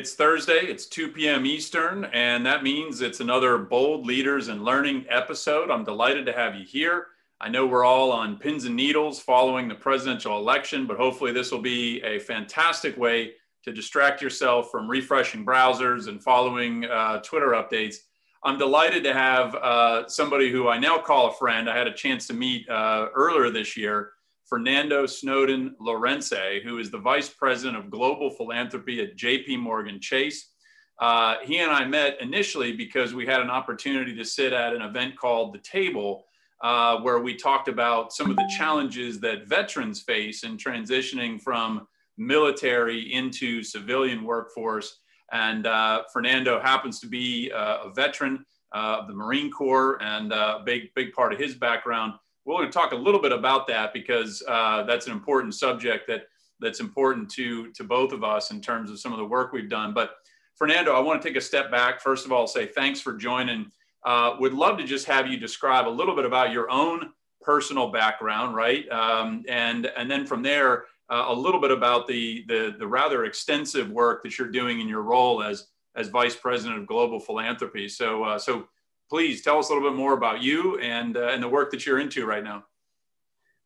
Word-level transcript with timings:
It's 0.00 0.14
Thursday, 0.14 0.60
it's 0.60 0.86
2 0.86 1.08
p.m. 1.08 1.44
Eastern, 1.44 2.06
and 2.06 2.46
that 2.46 2.62
means 2.62 3.02
it's 3.02 3.20
another 3.20 3.58
Bold 3.58 4.06
Leaders 4.06 4.48
and 4.48 4.64
Learning 4.64 5.04
episode. 5.10 5.70
I'm 5.70 5.84
delighted 5.84 6.24
to 6.24 6.32
have 6.32 6.54
you 6.54 6.64
here. 6.64 7.08
I 7.38 7.50
know 7.50 7.66
we're 7.66 7.84
all 7.84 8.10
on 8.10 8.38
pins 8.38 8.64
and 8.64 8.74
needles 8.74 9.20
following 9.20 9.68
the 9.68 9.74
presidential 9.74 10.38
election, 10.38 10.86
but 10.86 10.96
hopefully, 10.96 11.32
this 11.32 11.52
will 11.52 11.60
be 11.60 12.00
a 12.00 12.18
fantastic 12.18 12.96
way 12.96 13.32
to 13.62 13.74
distract 13.74 14.22
yourself 14.22 14.70
from 14.70 14.88
refreshing 14.88 15.44
browsers 15.44 16.08
and 16.08 16.24
following 16.24 16.86
uh, 16.86 17.20
Twitter 17.20 17.48
updates. 17.48 17.96
I'm 18.42 18.56
delighted 18.56 19.04
to 19.04 19.12
have 19.12 19.54
uh, 19.54 20.08
somebody 20.08 20.50
who 20.50 20.66
I 20.66 20.78
now 20.78 20.96
call 20.96 21.28
a 21.28 21.34
friend. 21.34 21.68
I 21.68 21.76
had 21.76 21.88
a 21.88 21.92
chance 21.92 22.26
to 22.28 22.32
meet 22.32 22.66
uh, 22.70 23.08
earlier 23.14 23.50
this 23.50 23.76
year. 23.76 24.12
Fernando 24.50 25.06
Snowden 25.06 25.76
Lorence, 25.78 26.32
who 26.64 26.78
is 26.78 26.90
the 26.90 26.98
Vice 26.98 27.28
President 27.28 27.78
of 27.78 27.88
Global 27.88 28.30
Philanthropy 28.30 29.00
at 29.00 29.16
JP 29.16 29.60
Morgan 29.60 30.00
Chase. 30.00 30.50
Uh, 30.98 31.36
he 31.44 31.58
and 31.58 31.70
I 31.70 31.84
met 31.84 32.20
initially 32.20 32.72
because 32.72 33.14
we 33.14 33.24
had 33.24 33.40
an 33.40 33.48
opportunity 33.48 34.12
to 34.16 34.24
sit 34.24 34.52
at 34.52 34.74
an 34.74 34.82
event 34.82 35.16
called 35.16 35.54
The 35.54 35.60
Table, 35.60 36.24
uh, 36.62 36.98
where 36.98 37.20
we 37.20 37.36
talked 37.36 37.68
about 37.68 38.12
some 38.12 38.28
of 38.28 38.36
the 38.36 38.52
challenges 38.58 39.20
that 39.20 39.46
veterans 39.46 40.02
face 40.02 40.42
in 40.42 40.56
transitioning 40.56 41.40
from 41.40 41.86
military 42.18 43.14
into 43.14 43.62
civilian 43.62 44.24
workforce. 44.24 44.98
And 45.30 45.64
uh, 45.68 46.02
Fernando 46.12 46.60
happens 46.60 46.98
to 47.00 47.06
be 47.06 47.52
uh, 47.52 47.84
a 47.84 47.92
veteran 47.94 48.44
uh, 48.74 48.98
of 49.00 49.06
the 49.06 49.14
Marine 49.14 49.52
Corps 49.52 50.02
and 50.02 50.32
a 50.32 50.60
big, 50.66 50.92
big 50.96 51.12
part 51.12 51.32
of 51.32 51.38
his 51.38 51.54
background 51.54 52.14
we're 52.54 52.62
going 52.62 52.72
to 52.72 52.78
talk 52.78 52.92
a 52.92 52.96
little 52.96 53.20
bit 53.20 53.32
about 53.32 53.66
that 53.68 53.92
because 53.92 54.42
uh, 54.48 54.82
that's 54.84 55.06
an 55.06 55.12
important 55.12 55.54
subject 55.54 56.06
that 56.08 56.24
that's 56.60 56.80
important 56.80 57.30
to 57.30 57.70
to 57.72 57.84
both 57.84 58.12
of 58.12 58.22
us 58.22 58.50
in 58.50 58.60
terms 58.60 58.90
of 58.90 59.00
some 59.00 59.12
of 59.12 59.18
the 59.18 59.24
work 59.24 59.52
we've 59.52 59.70
done. 59.70 59.94
But 59.94 60.16
Fernando, 60.56 60.92
I 60.92 61.00
want 61.00 61.22
to 61.22 61.28
take 61.28 61.36
a 61.36 61.40
step 61.40 61.70
back. 61.70 62.00
First 62.00 62.26
of 62.26 62.32
all, 62.32 62.46
say 62.46 62.66
thanks 62.66 63.00
for 63.00 63.14
joining. 63.14 63.70
Uh, 64.04 64.36
would 64.38 64.54
love 64.54 64.78
to 64.78 64.84
just 64.84 65.06
have 65.06 65.26
you 65.26 65.38
describe 65.38 65.86
a 65.86 65.90
little 65.90 66.14
bit 66.14 66.24
about 66.24 66.52
your 66.52 66.70
own 66.70 67.10
personal 67.40 67.90
background, 67.90 68.54
right? 68.54 68.88
Um, 68.90 69.44
and 69.48 69.86
and 69.96 70.10
then 70.10 70.26
from 70.26 70.42
there, 70.42 70.84
uh, 71.08 71.26
a 71.28 71.34
little 71.34 71.60
bit 71.60 71.70
about 71.70 72.06
the, 72.06 72.44
the 72.48 72.74
the 72.78 72.86
rather 72.86 73.24
extensive 73.24 73.90
work 73.90 74.22
that 74.22 74.38
you're 74.38 74.50
doing 74.50 74.80
in 74.80 74.88
your 74.88 75.02
role 75.02 75.42
as 75.42 75.66
as 75.96 76.08
vice 76.08 76.36
president 76.36 76.78
of 76.78 76.86
global 76.86 77.18
philanthropy. 77.18 77.88
So 77.88 78.24
uh, 78.24 78.38
so 78.38 78.68
please 79.10 79.42
tell 79.42 79.58
us 79.58 79.68
a 79.68 79.74
little 79.74 79.90
bit 79.90 79.96
more 79.96 80.14
about 80.14 80.40
you 80.40 80.78
and, 80.78 81.16
uh, 81.16 81.28
and 81.28 81.42
the 81.42 81.48
work 81.48 81.70
that 81.72 81.84
you're 81.84 81.98
into 81.98 82.24
right 82.24 82.44
now. 82.44 82.64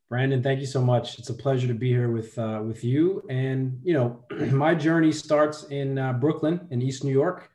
Brandon, 0.09 0.43
thank 0.43 0.61
you 0.61 0.67
so 0.67 0.83
much. 0.83 1.19
It's 1.19 1.31
a 1.31 1.35
pleasure 1.35 1.69
to 1.69 1.75
be 1.75 1.89
here 1.89 2.11
with 2.11 2.39
uh, 2.39 2.61
with 2.65 2.85
you. 2.85 3.23
And 3.29 3.81
you 3.83 3.95
know, 3.95 4.25
my 4.53 4.75
journey 4.75 5.13
starts 5.13 5.65
in 5.65 5.99
uh, 5.99 6.13
Brooklyn, 6.13 6.67
in 6.71 6.83
East 6.83 7.05
New 7.05 7.13
York. 7.13 7.51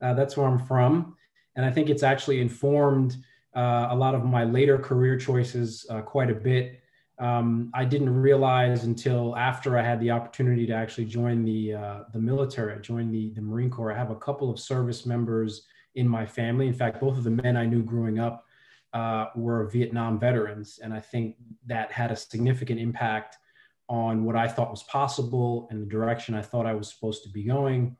Uh, 0.00 0.14
that's 0.14 0.36
where 0.36 0.46
I'm 0.46 0.58
from, 0.58 1.14
and 1.56 1.64
I 1.64 1.70
think 1.70 1.90
it's 1.90 2.02
actually 2.02 2.40
informed 2.40 3.18
uh, 3.54 3.88
a 3.90 3.94
lot 3.94 4.14
of 4.14 4.24
my 4.24 4.44
later 4.44 4.78
career 4.78 5.18
choices 5.18 5.86
uh, 5.90 6.00
quite 6.00 6.30
a 6.30 6.34
bit. 6.34 6.80
Um, 7.18 7.70
I 7.74 7.84
didn't 7.84 8.08
realize 8.08 8.84
until 8.84 9.36
after 9.36 9.78
I 9.78 9.82
had 9.82 10.00
the 10.00 10.10
opportunity 10.10 10.66
to 10.66 10.72
actually 10.72 11.04
join 11.04 11.44
the 11.44 11.74
uh, 11.74 11.98
the 12.14 12.18
military. 12.18 12.72
I 12.72 12.78
joined 12.78 13.12
the 13.12 13.30
the 13.34 13.42
Marine 13.42 13.70
Corps. 13.70 13.92
I 13.92 13.96
have 13.96 14.10
a 14.10 14.16
couple 14.16 14.50
of 14.50 14.58
service 14.58 15.04
members 15.04 15.66
in 15.94 16.08
my 16.08 16.26
family. 16.26 16.66
In 16.66 16.74
fact, 16.74 17.00
both 17.00 17.18
of 17.18 17.24
the 17.24 17.30
men 17.30 17.56
I 17.56 17.66
knew 17.66 17.82
growing 17.82 18.18
up 18.18 18.46
uh, 18.92 19.26
were 19.36 19.66
Vietnam 19.66 20.18
veterans. 20.18 20.80
And 20.82 20.92
I 20.92 21.00
think 21.00 21.36
that 21.66 21.92
had 21.92 22.10
a 22.10 22.16
significant 22.16 22.80
impact 22.80 23.38
on 23.88 24.24
what 24.24 24.36
I 24.36 24.46
thought 24.46 24.70
was 24.70 24.84
possible 24.84 25.66
and 25.70 25.82
the 25.82 25.86
direction 25.86 26.34
I 26.34 26.42
thought 26.42 26.66
I 26.66 26.74
was 26.74 26.88
supposed 26.88 27.22
to 27.24 27.28
be 27.28 27.44
going. 27.44 27.96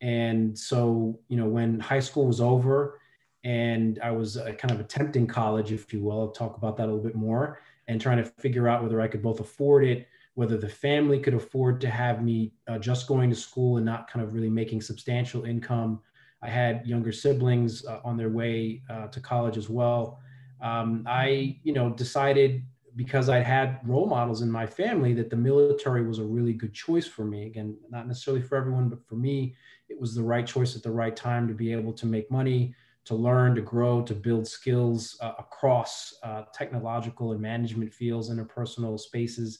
And 0.00 0.58
so, 0.58 1.18
you 1.28 1.36
know, 1.36 1.46
when 1.46 1.80
high 1.80 2.00
school 2.00 2.26
was 2.26 2.40
over 2.40 3.00
and 3.42 3.98
I 4.02 4.10
was 4.10 4.36
uh, 4.36 4.52
kind 4.52 4.72
of 4.72 4.80
attempting 4.80 5.26
college, 5.26 5.70
if 5.70 5.92
you 5.92 6.02
will, 6.02 6.20
I'll 6.20 6.28
talk 6.28 6.56
about 6.56 6.76
that 6.78 6.84
a 6.84 6.92
little 6.92 7.04
bit 7.04 7.14
more 7.14 7.60
and 7.88 8.00
trying 8.00 8.18
to 8.18 8.24
figure 8.24 8.68
out 8.68 8.82
whether 8.82 9.00
I 9.00 9.08
could 9.08 9.22
both 9.22 9.40
afford 9.40 9.84
it, 9.84 10.08
whether 10.34 10.56
the 10.56 10.68
family 10.68 11.18
could 11.18 11.34
afford 11.34 11.80
to 11.82 11.90
have 11.90 12.22
me 12.22 12.54
uh, 12.66 12.78
just 12.78 13.06
going 13.06 13.30
to 13.30 13.36
school 13.36 13.76
and 13.76 13.86
not 13.86 14.10
kind 14.10 14.24
of 14.24 14.34
really 14.34 14.50
making 14.50 14.80
substantial 14.80 15.44
income 15.44 16.00
I 16.44 16.50
had 16.50 16.86
younger 16.86 17.10
siblings 17.10 17.86
uh, 17.86 18.00
on 18.04 18.16
their 18.16 18.28
way 18.28 18.82
uh, 18.90 19.06
to 19.08 19.20
college 19.20 19.56
as 19.56 19.70
well. 19.70 20.20
Um, 20.60 21.04
I, 21.08 21.58
you 21.62 21.72
know, 21.72 21.90
decided 21.90 22.62
because 22.96 23.28
I 23.28 23.38
had 23.38 23.80
role 23.84 24.06
models 24.06 24.42
in 24.42 24.50
my 24.50 24.66
family 24.66 25.14
that 25.14 25.30
the 25.30 25.36
military 25.36 26.06
was 26.06 26.18
a 26.18 26.24
really 26.24 26.52
good 26.52 26.72
choice 26.72 27.06
for 27.08 27.24
me. 27.24 27.46
Again, 27.46 27.76
not 27.90 28.06
necessarily 28.06 28.42
for 28.42 28.56
everyone, 28.56 28.88
but 28.88 29.04
for 29.08 29.16
me, 29.16 29.56
it 29.88 29.98
was 29.98 30.14
the 30.14 30.22
right 30.22 30.46
choice 30.46 30.76
at 30.76 30.82
the 30.82 30.90
right 30.90 31.16
time 31.16 31.48
to 31.48 31.54
be 31.54 31.72
able 31.72 31.92
to 31.94 32.06
make 32.06 32.30
money, 32.30 32.74
to 33.06 33.14
learn, 33.14 33.54
to 33.56 33.62
grow, 33.62 34.02
to 34.02 34.14
build 34.14 34.46
skills 34.46 35.16
uh, 35.20 35.32
across 35.38 36.14
uh, 36.22 36.42
technological 36.52 37.32
and 37.32 37.40
management 37.40 37.92
fields, 37.92 38.30
interpersonal 38.30 38.98
spaces. 39.00 39.58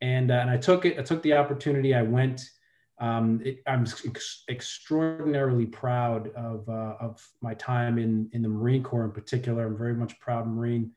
And, 0.00 0.30
uh, 0.30 0.34
and 0.34 0.50
I 0.50 0.56
took 0.56 0.84
it, 0.84 0.98
I 0.98 1.02
took 1.02 1.22
the 1.22 1.34
opportunity. 1.34 1.94
I 1.94 2.02
went 2.02 2.40
um, 3.00 3.40
it, 3.42 3.62
I'm 3.66 3.82
ex- 3.82 4.44
extraordinarily 4.48 5.66
proud 5.66 6.28
of, 6.34 6.68
uh, 6.68 6.96
of 7.00 7.26
my 7.40 7.54
time 7.54 7.98
in, 7.98 8.28
in 8.32 8.42
the 8.42 8.48
Marine 8.48 8.82
Corps 8.82 9.04
in 9.04 9.10
particular. 9.10 9.66
I'm 9.66 9.76
very 9.76 9.94
much 9.94 10.20
proud 10.20 10.46
Marine. 10.46 10.92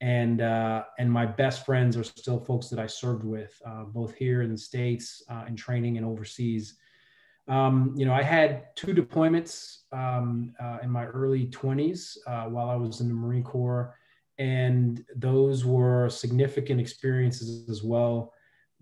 And, 0.00 0.40
uh, 0.40 0.84
and 1.00 1.10
my 1.10 1.26
best 1.26 1.66
friends 1.66 1.96
are 1.96 2.04
still 2.04 2.38
folks 2.38 2.68
that 2.68 2.78
I 2.78 2.86
served 2.86 3.24
with, 3.24 3.60
uh, 3.66 3.82
both 3.82 4.14
here 4.14 4.42
in 4.42 4.52
the 4.52 4.58
States 4.58 5.24
uh, 5.28 5.44
in 5.48 5.56
training 5.56 5.96
and 5.96 6.06
overseas. 6.06 6.76
Um, 7.48 7.92
you 7.96 8.06
know, 8.06 8.12
I 8.12 8.22
had 8.22 8.76
two 8.76 8.94
deployments 8.94 9.78
um, 9.92 10.54
uh, 10.62 10.78
in 10.84 10.90
my 10.90 11.06
early 11.06 11.46
20s 11.46 12.18
uh, 12.28 12.44
while 12.44 12.70
I 12.70 12.76
was 12.76 13.00
in 13.00 13.08
the 13.08 13.14
Marine 13.14 13.42
Corps. 13.42 13.96
And 14.38 15.04
those 15.16 15.64
were 15.64 16.08
significant 16.08 16.80
experiences 16.80 17.68
as 17.68 17.82
well 17.82 18.32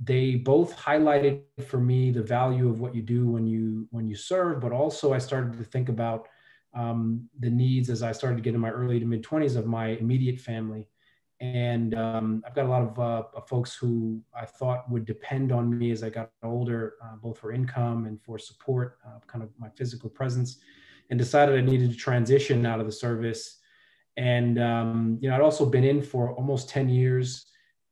they 0.03 0.35
both 0.35 0.77
highlighted 0.77 1.43
for 1.67 1.79
me 1.79 2.11
the 2.11 2.23
value 2.23 2.69
of 2.69 2.81
what 2.81 2.95
you 2.95 3.03
do 3.03 3.27
when 3.27 3.47
you 3.47 3.89
when 3.91 4.09
you 4.09 4.15
serve 4.15 4.61
but 4.61 4.73
also 4.73 5.15
i 5.15 5.19
started 5.19 5.57
to 5.57 5.65
think 5.65 5.89
about 5.89 6.29
um, 6.75 7.27
the 7.41 7.49
needs 7.49 7.89
as 7.89 8.03
i 8.03 8.13
started 8.13 8.37
to 8.37 8.43
get 8.43 8.55
in 8.55 8.61
my 8.61 8.71
early 8.71 9.01
to 9.01 9.07
mid 9.07 9.23
20s 9.23 9.57
of 9.57 9.67
my 9.67 9.89
immediate 9.89 10.39
family. 10.39 10.89
And 11.41 11.95
um, 11.95 12.43
i've 12.47 12.55
got 12.55 12.67
a 12.67 12.69
lot 12.69 12.83
of 12.83 12.99
uh, 12.99 13.41
folks 13.43 13.75
who 13.75 14.21
i 14.35 14.45
thought 14.45 14.91
would 14.91 15.07
depend 15.07 15.53
on 15.53 15.77
me 15.79 15.91
as 15.91 16.03
i 16.03 16.11
got 16.11 16.31
older 16.43 16.95
uh, 17.03 17.17
both 17.17 17.39
for 17.39 17.53
income 17.53 18.07
and 18.07 18.21
for 18.23 18.39
support 18.39 18.99
uh, 19.07 19.19
kind 19.27 19.43
of 19.43 19.51
my 19.59 19.69
physical 19.77 20.11
presence 20.11 20.59
and 21.11 21.19
decided 21.19 21.59
i 21.59 21.61
needed 21.61 21.91
to 21.91 21.97
transition 21.97 22.67
out 22.67 22.81
of 22.81 22.87
the 22.87 22.93
service. 22.93 23.61
And 24.19 24.59
um, 24.59 25.19
you 25.21 25.29
know 25.29 25.37
i'd 25.37 25.43
also 25.43 25.65
been 25.65 25.85
in 25.85 26.03
for 26.03 26.33
almost 26.33 26.69
10 26.69 26.91
years 26.91 27.47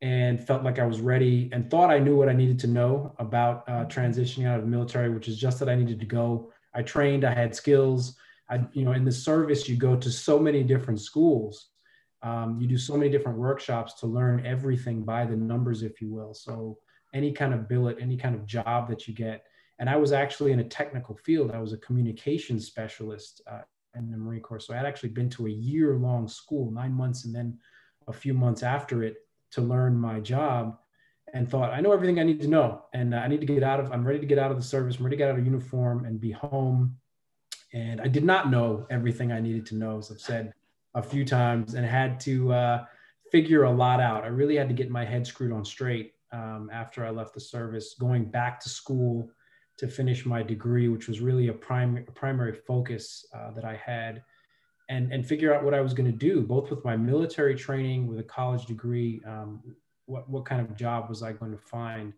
and 0.05 0.39
felt 0.39 0.63
like 0.63 0.79
I 0.79 0.85
was 0.85 1.01
ready 1.01 1.49
and 1.51 1.71
thought 1.71 1.89
I 1.89 1.99
knew 1.99 2.15
what 2.15 2.29
I 2.29 2.35
needed 2.35 2.59
to 2.59 2.67
know 2.67 3.15
about 3.19 3.67
uh, 3.67 3.87
transitioning 3.87 4.47
out 4.47 4.59
of 4.59 4.65
the 4.65 4.71
military, 4.71 5.09
which 5.09 5.29
is 5.29 5.39
just 5.39 5.59
that 5.61 5.69
I 5.71 5.75
needed 5.75 5.99
to 5.99 6.05
go. 6.05 6.53
I 6.75 6.83
trained, 6.83 7.25
I 7.25 7.33
had 7.33 7.57
skills. 7.57 8.15
I, 8.51 8.61
you 8.75 8.85
know, 8.85 8.93
in 8.93 9.07
the 9.07 9.13
service, 9.13 9.67
you 9.67 9.77
go 9.77 9.97
to 9.97 10.11
so 10.11 10.39
many 10.39 10.63
different 10.63 11.01
schools. 11.01 11.71
Um, 12.23 12.59
you 12.61 12.69
do 12.69 12.77
so 12.77 12.99
many 12.99 13.11
different 13.11 13.39
workshops 13.39 13.95
to 14.01 14.07
learn 14.07 14.45
everything 14.45 15.05
by 15.05 15.25
the 15.25 15.37
numbers, 15.37 15.83
if 15.83 16.03
you 16.03 16.13
will. 16.13 16.35
So 16.35 16.77
any 17.15 17.33
kind 17.33 17.55
of 17.55 17.67
billet, 17.67 17.97
any 17.99 18.19
kind 18.19 18.35
of 18.35 18.45
job 18.45 18.91
that 18.91 19.09
you 19.09 19.15
get. 19.15 19.47
And 19.79 19.89
I 19.89 19.97
was 19.97 20.13
actually 20.13 20.53
in 20.53 20.61
a 20.61 20.69
technical 20.69 21.17
field. 21.17 21.51
I 21.51 21.61
was 21.61 21.73
a 21.73 21.79
communications 21.79 22.67
specialist 22.67 23.41
uh, 23.51 23.63
in 23.95 24.11
the 24.11 24.19
Marine 24.19 24.43
Corps. 24.43 24.61
So 24.61 24.75
I 24.75 24.77
had 24.77 24.87
actually 24.87 25.11
been 25.11 25.31
to 25.31 25.47
a 25.47 25.51
year 25.51 25.97
long 25.97 26.29
school, 26.29 26.71
nine 26.71 26.93
months, 26.93 27.25
and 27.25 27.35
then 27.35 27.59
a 28.07 28.13
few 28.13 28.35
months 28.35 28.63
after 28.63 29.03
it 29.03 29.24
to 29.55 29.61
learn 29.61 29.97
my 29.97 30.21
job 30.21 30.79
and 31.33 31.51
thought, 31.51 31.73
I 31.73 31.81
know 31.81 31.93
everything 31.93 32.21
I 32.21 32.23
need 32.23 32.41
to 32.43 32.49
know. 32.49 32.85
And 32.93 33.15
I 33.15 33.27
need 33.27 33.41
to 33.41 33.47
get 33.47 33.63
out 33.63 33.81
of, 33.81 33.91
I'm 33.91 34.07
ready 34.07 34.21
to 34.21 34.27
get 34.27 34.39
out 34.39 34.53
of 34.53 34.57
the 34.57 34.63
service. 34.63 34.97
I'm 34.97 35.05
ready 35.05 35.17
to 35.17 35.19
get 35.19 35.31
out 35.31 35.39
of 35.39 35.45
uniform 35.45 36.05
and 36.05 36.21
be 36.21 36.31
home. 36.31 36.97
And 37.73 38.01
I 38.01 38.07
did 38.07 38.25
not 38.25 38.51
know 38.51 38.87
everything 38.89 39.33
I 39.33 39.41
needed 39.41 39.67
to 39.67 39.75
know, 39.75 39.99
as 39.99 40.13
I've 40.13 40.21
said 40.21 40.53
a 40.95 41.03
few 41.03 41.25
times, 41.25 41.75
and 41.75 41.85
had 41.85 42.21
to 42.21 42.53
uh, 42.53 42.85
figure 43.33 43.65
a 43.65 43.71
lot 43.71 44.01
out. 44.01 44.23
I 44.23 44.29
really 44.29 44.55
had 44.55 44.69
to 44.69 44.75
get 44.75 44.91
my 44.91 45.05
head 45.05 45.27
screwed 45.27 45.53
on 45.53 45.65
straight 45.65 46.13
um, 46.33 46.71
after 46.73 47.05
I 47.05 47.11
left 47.11 47.35
the 47.35 47.41
service, 47.41 47.97
going 47.99 48.27
back 48.27 48.61
to 48.61 48.69
school 48.69 49.29
to 49.79 49.89
finish 49.89 50.25
my 50.25 50.41
degree, 50.41 50.87
which 50.87 51.09
was 51.09 51.21
really 51.21 51.49
a, 51.49 51.53
prim- 51.53 52.05
a 52.07 52.13
primary 52.13 52.53
focus 52.53 53.27
uh, 53.35 53.51
that 53.53 53.65
I 53.65 53.75
had 53.75 54.23
and 54.89 55.13
and 55.13 55.27
figure 55.27 55.55
out 55.55 55.65
what 55.65 55.75
I 55.75 55.81
was 55.81 55.95
going 55.95 56.11
to 56.11 56.17
do, 56.17 56.43
both 56.43 56.71
with 56.71 56.85
my 56.85 56.97
military 56.97 57.55
training, 57.55 58.07
with 58.07 58.19
a 58.19 58.25
college 58.25 58.67
degree. 58.67 59.23
Um, 59.27 59.63
what 60.07 60.29
what 60.29 60.45
kind 60.45 60.61
of 60.61 60.77
job 60.77 61.09
was 61.09 61.23
I 61.23 61.33
going 61.33 61.53
to 61.53 61.59
find? 61.59 62.13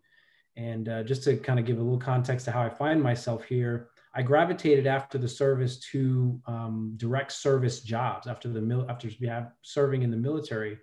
And 0.57 0.89
uh, 0.89 1.03
just 1.03 1.23
to 1.25 1.37
kind 1.37 1.59
of 1.59 1.65
give 1.65 1.77
a 1.77 1.81
little 1.81 1.99
context 1.99 2.45
to 2.45 2.51
how 2.51 2.63
I 2.63 2.69
find 2.69 3.01
myself 3.01 3.43
here, 3.45 3.89
I 4.15 4.23
gravitated 4.23 4.87
after 4.87 5.19
the 5.19 5.27
service 5.27 5.79
to 5.91 6.41
um, 6.47 6.93
direct 6.97 7.31
service 7.31 7.81
jobs 7.81 8.27
after 8.27 8.49
the 8.49 8.61
mil- 8.61 8.89
after 8.89 9.07
serving 9.61 10.01
in 10.01 10.11
the 10.11 10.17
military 10.17 10.79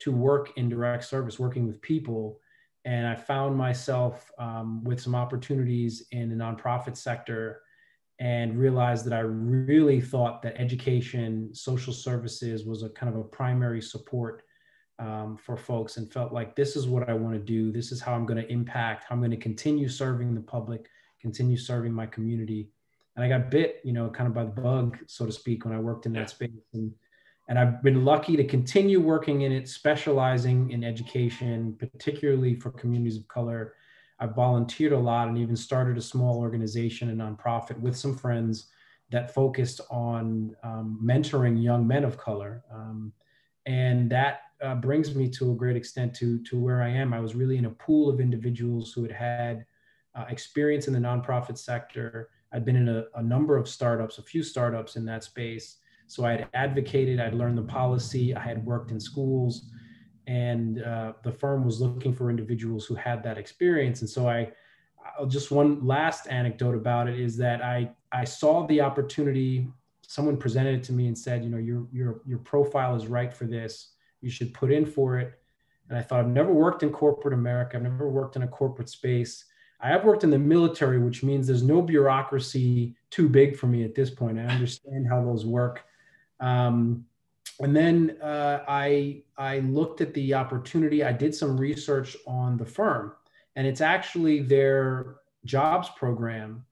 to 0.00 0.10
work 0.10 0.56
in 0.56 0.68
direct 0.70 1.04
service, 1.04 1.38
working 1.38 1.66
with 1.66 1.80
people. 1.82 2.40
and 2.86 3.06
I 3.06 3.14
found 3.14 3.56
myself 3.56 4.30
um, 4.38 4.82
with 4.84 5.00
some 5.00 5.14
opportunities 5.14 6.06
in 6.12 6.30
the 6.30 6.34
nonprofit 6.34 6.96
sector 6.96 7.60
and 8.20 8.58
realized 8.58 9.06
that 9.06 9.14
I 9.14 9.20
really 9.20 10.00
thought 10.00 10.42
that 10.42 10.60
education, 10.60 11.54
social 11.54 11.92
services 11.92 12.66
was 12.66 12.82
a 12.82 12.90
kind 12.90 13.12
of 13.12 13.18
a 13.18 13.24
primary 13.24 13.80
support 13.80 14.42
um, 14.98 15.38
for 15.38 15.56
folks 15.56 15.96
and 15.96 16.12
felt 16.12 16.30
like 16.30 16.54
this 16.54 16.76
is 16.76 16.86
what 16.86 17.08
I 17.08 17.14
want 17.14 17.34
to 17.34 17.40
do. 17.40 17.72
This 17.72 17.90
is 17.90 18.00
how 18.02 18.12
I'm 18.12 18.26
going 18.26 18.40
to 18.40 18.52
impact, 18.52 19.04
how 19.08 19.14
I'm 19.14 19.22
going 19.22 19.30
to 19.30 19.38
continue 19.38 19.88
serving 19.88 20.34
the 20.34 20.42
public, 20.42 20.86
continue 21.18 21.56
serving 21.56 21.94
my 21.94 22.04
community. 22.04 22.68
And 23.16 23.24
I 23.24 23.28
got 23.28 23.50
bit, 23.50 23.80
you 23.84 23.94
know, 23.94 24.10
kind 24.10 24.28
of 24.28 24.34
by 24.34 24.44
the 24.44 24.50
bug, 24.50 24.98
so 25.06 25.24
to 25.24 25.32
speak, 25.32 25.64
when 25.64 25.74
I 25.74 25.78
worked 25.78 26.04
in 26.04 26.12
that 26.12 26.28
space. 26.30 26.50
And 26.74 26.92
and 27.48 27.58
I've 27.58 27.82
been 27.82 28.04
lucky 28.04 28.36
to 28.36 28.44
continue 28.44 29.00
working 29.00 29.40
in 29.40 29.50
it, 29.50 29.68
specializing 29.68 30.70
in 30.70 30.84
education, 30.84 31.74
particularly 31.80 32.54
for 32.54 32.70
communities 32.70 33.16
of 33.16 33.26
color. 33.26 33.74
I've 34.20 34.34
volunteered 34.34 34.92
a 34.92 34.98
lot 34.98 35.28
and 35.28 35.38
even 35.38 35.56
started 35.56 35.96
a 35.96 36.02
small 36.02 36.38
organization, 36.38 37.10
a 37.10 37.12
nonprofit 37.24 37.78
with 37.80 37.96
some 37.96 38.16
friends 38.16 38.66
that 39.10 39.34
focused 39.34 39.80
on 39.90 40.54
um, 40.62 41.00
mentoring 41.02 41.62
young 41.62 41.86
men 41.86 42.04
of 42.04 42.16
color. 42.16 42.62
Um, 42.72 43.12
and 43.66 44.10
that 44.10 44.42
uh, 44.62 44.74
brings 44.76 45.14
me 45.14 45.28
to 45.30 45.52
a 45.52 45.54
great 45.54 45.76
extent 45.76 46.14
to, 46.16 46.42
to 46.44 46.58
where 46.58 46.82
I 46.82 46.88
am. 46.88 47.12
I 47.12 47.20
was 47.20 47.34
really 47.34 47.56
in 47.56 47.64
a 47.64 47.70
pool 47.70 48.08
of 48.08 48.20
individuals 48.20 48.92
who 48.92 49.02
had 49.02 49.12
had 49.12 49.66
uh, 50.14 50.26
experience 50.28 50.86
in 50.86 50.92
the 50.92 51.00
nonprofit 51.00 51.58
sector. 51.58 52.28
I'd 52.52 52.64
been 52.64 52.76
in 52.76 52.88
a, 52.88 53.04
a 53.14 53.22
number 53.22 53.56
of 53.56 53.68
startups, 53.68 54.18
a 54.18 54.22
few 54.22 54.42
startups 54.42 54.96
in 54.96 55.04
that 55.06 55.24
space 55.24 55.78
so 56.10 56.24
I 56.24 56.32
had 56.32 56.48
advocated, 56.54 57.20
I'd 57.20 57.34
learned 57.34 57.56
the 57.56 57.62
policy, 57.62 58.34
I 58.34 58.40
had 58.40 58.66
worked 58.66 58.90
in 58.90 58.98
schools, 58.98 59.70
and 60.30 60.80
uh, 60.84 61.12
the 61.24 61.32
firm 61.32 61.64
was 61.64 61.80
looking 61.80 62.14
for 62.14 62.30
individuals 62.30 62.86
who 62.86 62.94
had 62.94 63.20
that 63.24 63.36
experience. 63.36 64.00
And 64.00 64.08
so 64.08 64.28
I, 64.28 64.52
just 65.26 65.50
one 65.50 65.84
last 65.84 66.28
anecdote 66.28 66.76
about 66.76 67.08
it 67.08 67.18
is 67.18 67.36
that 67.38 67.62
I 67.62 67.90
I 68.12 68.24
saw 68.24 68.64
the 68.66 68.80
opportunity. 68.80 69.66
Someone 70.02 70.36
presented 70.36 70.74
it 70.78 70.84
to 70.84 70.92
me 70.92 71.08
and 71.08 71.18
said, 71.18 71.42
you 71.42 71.50
know, 71.50 71.58
your 71.58 71.88
your 71.92 72.20
your 72.24 72.38
profile 72.38 72.94
is 72.94 73.08
right 73.08 73.32
for 73.34 73.46
this. 73.46 73.94
You 74.20 74.30
should 74.30 74.54
put 74.54 74.70
in 74.70 74.86
for 74.86 75.18
it. 75.18 75.34
And 75.88 75.98
I 75.98 76.02
thought 76.02 76.20
I've 76.20 76.28
never 76.28 76.52
worked 76.52 76.84
in 76.84 76.90
corporate 76.90 77.34
America. 77.34 77.76
I've 77.76 77.82
never 77.82 78.08
worked 78.08 78.36
in 78.36 78.44
a 78.44 78.48
corporate 78.48 78.88
space. 78.88 79.46
I 79.80 79.88
have 79.88 80.04
worked 80.04 80.22
in 80.22 80.30
the 80.30 80.38
military, 80.38 81.00
which 81.00 81.24
means 81.24 81.48
there's 81.48 81.64
no 81.64 81.82
bureaucracy 81.82 82.94
too 83.10 83.28
big 83.28 83.56
for 83.56 83.66
me 83.66 83.82
at 83.82 83.96
this 83.96 84.10
point. 84.10 84.38
I 84.38 84.44
understand 84.44 85.08
how 85.08 85.24
those 85.24 85.44
work. 85.44 85.82
Um, 86.38 87.06
and 87.60 87.76
then 87.76 88.16
uh, 88.22 88.64
I 88.66 89.22
I 89.36 89.60
looked 89.60 90.00
at 90.00 90.14
the 90.14 90.34
opportunity. 90.34 91.04
I 91.04 91.12
did 91.12 91.34
some 91.34 91.56
research 91.58 92.16
on 92.26 92.56
the 92.56 92.66
firm, 92.66 93.12
and 93.56 93.66
it's 93.66 93.80
actually 93.80 94.40
their 94.40 95.16
jobs 95.44 95.88
program 95.96 96.64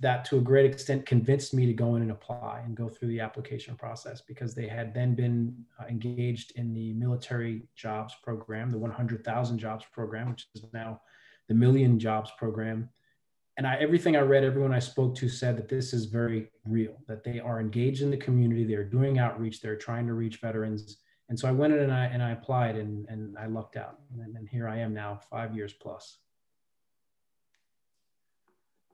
that, 0.00 0.24
to 0.26 0.38
a 0.38 0.40
great 0.40 0.70
extent, 0.70 1.06
convinced 1.06 1.52
me 1.52 1.66
to 1.66 1.72
go 1.72 1.96
in 1.96 2.02
and 2.02 2.12
apply 2.12 2.62
and 2.64 2.76
go 2.76 2.88
through 2.88 3.08
the 3.08 3.20
application 3.20 3.74
process 3.74 4.20
because 4.20 4.54
they 4.54 4.68
had 4.68 4.94
then 4.94 5.14
been 5.14 5.56
uh, 5.80 5.86
engaged 5.88 6.52
in 6.54 6.72
the 6.72 6.92
military 6.92 7.62
jobs 7.74 8.14
program, 8.22 8.70
the 8.70 8.78
100,000 8.78 9.58
jobs 9.58 9.84
program, 9.92 10.30
which 10.30 10.46
is 10.54 10.64
now 10.72 11.00
the 11.48 11.54
million 11.54 11.98
jobs 11.98 12.30
program 12.38 12.88
and 13.58 13.66
I, 13.66 13.74
everything 13.74 14.16
I 14.16 14.20
read, 14.20 14.44
everyone 14.44 14.72
I 14.72 14.78
spoke 14.78 15.16
to 15.16 15.28
said 15.28 15.56
that 15.58 15.68
this 15.68 15.92
is 15.92 16.04
very 16.04 16.48
real, 16.64 16.96
that 17.08 17.24
they 17.24 17.40
are 17.40 17.60
engaged 17.60 18.02
in 18.02 18.10
the 18.10 18.16
community, 18.16 18.64
they're 18.64 18.84
doing 18.84 19.18
outreach, 19.18 19.60
they're 19.60 19.76
trying 19.76 20.06
to 20.06 20.14
reach 20.14 20.36
veterans. 20.36 20.98
And 21.28 21.38
so 21.38 21.48
I 21.48 21.50
went 21.50 21.72
in 21.72 21.80
and 21.80 21.92
I, 21.92 22.04
and 22.04 22.22
I 22.22 22.30
applied 22.30 22.76
and, 22.76 23.06
and 23.08 23.36
I 23.36 23.46
lucked 23.46 23.76
out. 23.76 23.98
And, 24.14 24.36
and 24.36 24.48
here 24.48 24.68
I 24.68 24.78
am 24.78 24.94
now, 24.94 25.18
five 25.28 25.56
years 25.56 25.72
plus. 25.72 26.18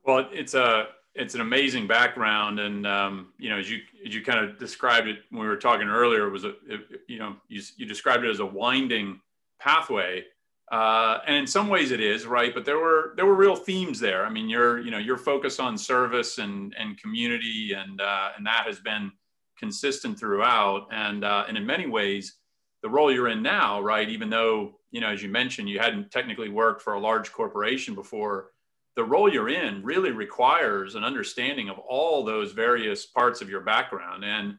Well, 0.03 0.27
it's 0.31 0.55
a, 0.55 0.87
it's 1.13 1.35
an 1.35 1.41
amazing 1.41 1.85
background. 1.85 2.59
And, 2.59 2.87
um, 2.87 3.33
you 3.37 3.51
know, 3.51 3.59
as 3.59 3.69
you, 3.69 3.81
as 4.03 4.15
you 4.15 4.23
kind 4.23 4.43
of 4.43 4.57
described 4.57 5.07
it 5.07 5.19
when 5.29 5.43
we 5.43 5.47
were 5.47 5.57
talking 5.57 5.87
earlier, 5.87 6.31
was 6.31 6.43
a, 6.43 6.53
it, 6.67 7.03
you 7.07 7.19
know, 7.19 7.35
you, 7.47 7.61
you 7.77 7.85
described 7.85 8.25
it 8.25 8.31
as 8.31 8.39
a 8.39 8.45
winding 8.45 9.21
pathway 9.59 10.25
uh, 10.71 11.19
and 11.27 11.35
in 11.35 11.45
some 11.45 11.67
ways 11.67 11.91
it 11.91 11.99
is 11.99 12.25
right? 12.25 12.53
But 12.53 12.65
there 12.65 12.79
were 12.79 13.13
there 13.15 13.25
were 13.25 13.35
real 13.35 13.55
themes 13.55 13.99
there. 13.99 14.25
I 14.25 14.29
mean 14.29 14.49
you're 14.49 14.79
you 14.79 14.91
know 14.91 14.97
your 14.97 15.17
focus 15.17 15.59
on 15.59 15.77
service 15.77 16.37
and 16.39 16.75
and 16.77 16.97
community 16.97 17.73
and 17.73 18.01
uh, 18.01 18.29
and 18.37 18.45
that 18.45 18.63
has 18.65 18.79
been 18.79 19.11
consistent 19.59 20.19
throughout. 20.19 20.87
And 20.91 21.23
uh, 21.23 21.45
and 21.47 21.57
in 21.57 21.65
many 21.65 21.87
ways 21.87 22.37
the 22.81 22.89
role 22.89 23.11
you're 23.11 23.29
in 23.29 23.41
now 23.41 23.81
right 23.81 24.09
even 24.09 24.29
though 24.29 24.79
you 24.91 25.01
know 25.01 25.09
as 25.09 25.21
you 25.23 25.29
mentioned 25.29 25.67
you 25.67 25.79
hadn't 25.79 26.11
technically 26.11 26.49
worked 26.49 26.83
for 26.83 26.93
a 26.93 26.99
large 26.99 27.31
corporation 27.31 27.95
before 27.95 28.51
the 28.95 29.03
role 29.03 29.31
you're 29.31 29.49
in 29.49 29.83
really 29.83 30.11
requires 30.11 30.95
an 30.95 31.03
understanding 31.03 31.67
of 31.69 31.77
all 31.79 32.23
those 32.23 32.53
various 32.53 33.05
parts 33.05 33.41
of 33.41 33.49
your 33.49 33.61
background. 33.61 34.23
And 34.23 34.57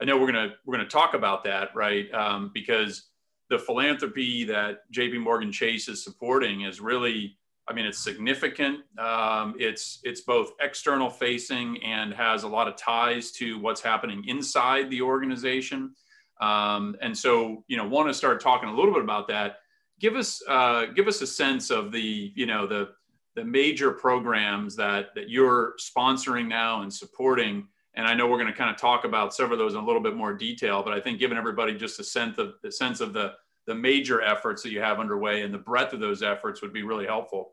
i 0.00 0.04
know 0.04 0.16
we're 0.16 0.30
to 0.30 0.52
we're 0.64 0.76
to 0.76 0.86
talk 0.86 1.14
about 1.14 1.42
that 1.44 1.74
right 1.74 2.12
um, 2.14 2.52
because 2.54 3.08
the 3.50 3.58
philanthropy 3.58 4.44
that 4.44 4.90
JP 4.92 5.20
Morgan 5.20 5.50
Chase 5.50 5.88
is 5.88 6.04
supporting 6.04 6.62
is 6.62 6.80
really, 6.80 7.36
I 7.66 7.72
mean, 7.72 7.86
it's 7.86 8.02
significant. 8.02 8.80
Um, 8.98 9.54
it's 9.58 10.00
it's 10.02 10.20
both 10.20 10.52
external 10.60 11.10
facing 11.10 11.82
and 11.82 12.12
has 12.12 12.42
a 12.42 12.48
lot 12.48 12.68
of 12.68 12.76
ties 12.76 13.30
to 13.32 13.58
what's 13.58 13.80
happening 13.80 14.24
inside 14.26 14.90
the 14.90 15.02
organization. 15.02 15.94
Um, 16.40 16.96
and 17.00 17.16
so, 17.16 17.64
you 17.68 17.76
know, 17.76 17.86
want 17.86 18.08
to 18.08 18.14
start 18.14 18.40
talking 18.40 18.68
a 18.68 18.74
little 18.74 18.92
bit 18.92 19.02
about 19.02 19.28
that. 19.28 19.56
Give 19.98 20.14
us 20.14 20.42
uh, 20.46 20.86
give 20.86 21.08
us 21.08 21.20
a 21.22 21.26
sense 21.26 21.70
of 21.70 21.90
the 21.90 22.32
you 22.34 22.46
know 22.46 22.66
the 22.66 22.90
the 23.34 23.44
major 23.44 23.92
programs 23.92 24.76
that 24.76 25.14
that 25.14 25.30
you're 25.30 25.74
sponsoring 25.80 26.48
now 26.48 26.82
and 26.82 26.92
supporting 26.92 27.66
and 27.98 28.06
I 28.06 28.14
know 28.14 28.28
we're 28.28 28.38
going 28.38 28.52
to 28.52 28.56
kind 28.56 28.70
of 28.70 28.76
talk 28.76 29.04
about 29.04 29.34
several 29.34 29.54
of 29.54 29.58
those 29.58 29.74
in 29.74 29.80
a 29.80 29.84
little 29.84 30.00
bit 30.00 30.14
more 30.14 30.32
detail, 30.32 30.84
but 30.84 30.94
I 30.94 31.00
think 31.00 31.18
giving 31.18 31.36
everybody 31.36 31.74
just 31.74 31.98
a 31.98 32.04
sense 32.04 32.38
of 32.38 32.54
the 32.62 32.70
sense 32.70 33.00
of 33.00 33.12
the 33.12 33.32
the 33.68 33.74
major 33.74 34.22
efforts 34.22 34.62
that 34.62 34.70
you 34.70 34.80
have 34.80 34.98
underway 34.98 35.42
and 35.42 35.52
the 35.52 35.58
breadth 35.58 35.92
of 35.92 36.00
those 36.00 36.22
efforts 36.22 36.62
would 36.62 36.72
be 36.72 36.82
really 36.82 37.04
helpful. 37.04 37.52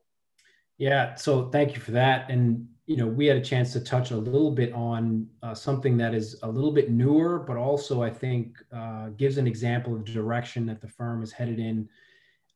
Yeah, 0.78 1.14
so 1.16 1.50
thank 1.50 1.76
you 1.76 1.82
for 1.82 1.92
that. 1.92 2.32
And 2.32 2.68
you 2.86 2.96
know, 2.96 3.06
we 3.06 3.26
had 3.26 3.36
a 3.36 3.42
chance 3.42 3.74
to 3.74 3.82
touch 3.82 4.12
a 4.12 4.18
little 4.18 4.52
bit 4.52 4.72
on 4.72 5.28
uh, 5.44 5.54
something 5.54 5.98
that 5.98 6.14
is 6.14 6.40
a 6.44 6.48
little 6.48 6.72
bit 6.72 6.90
newer, 6.90 7.40
but 7.40 7.58
also 7.58 8.02
I 8.02 8.10
think 8.10 8.58
uh, 8.74 9.10
gives 9.18 9.38
an 9.38 9.46
example 9.46 9.94
of 9.94 10.06
direction 10.06 10.66
that 10.68 10.80
the 10.80 10.88
firm 10.88 11.22
is 11.22 11.34
headed 11.34 11.60
in. 11.60 11.90